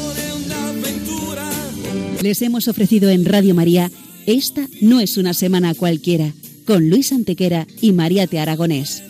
Les 2.21 2.41
hemos 2.43 2.67
ofrecido 2.67 3.09
en 3.09 3.25
Radio 3.25 3.55
María 3.55 3.89
Esta 4.27 4.67
no 4.79 4.99
es 4.99 5.17
una 5.17 5.33
semana 5.33 5.73
cualquiera, 5.73 6.33
con 6.67 6.87
Luis 6.87 7.11
Antequera 7.11 7.65
y 7.81 7.93
María 7.93 8.27
Te 8.27 8.39
Aragonés. 8.39 9.03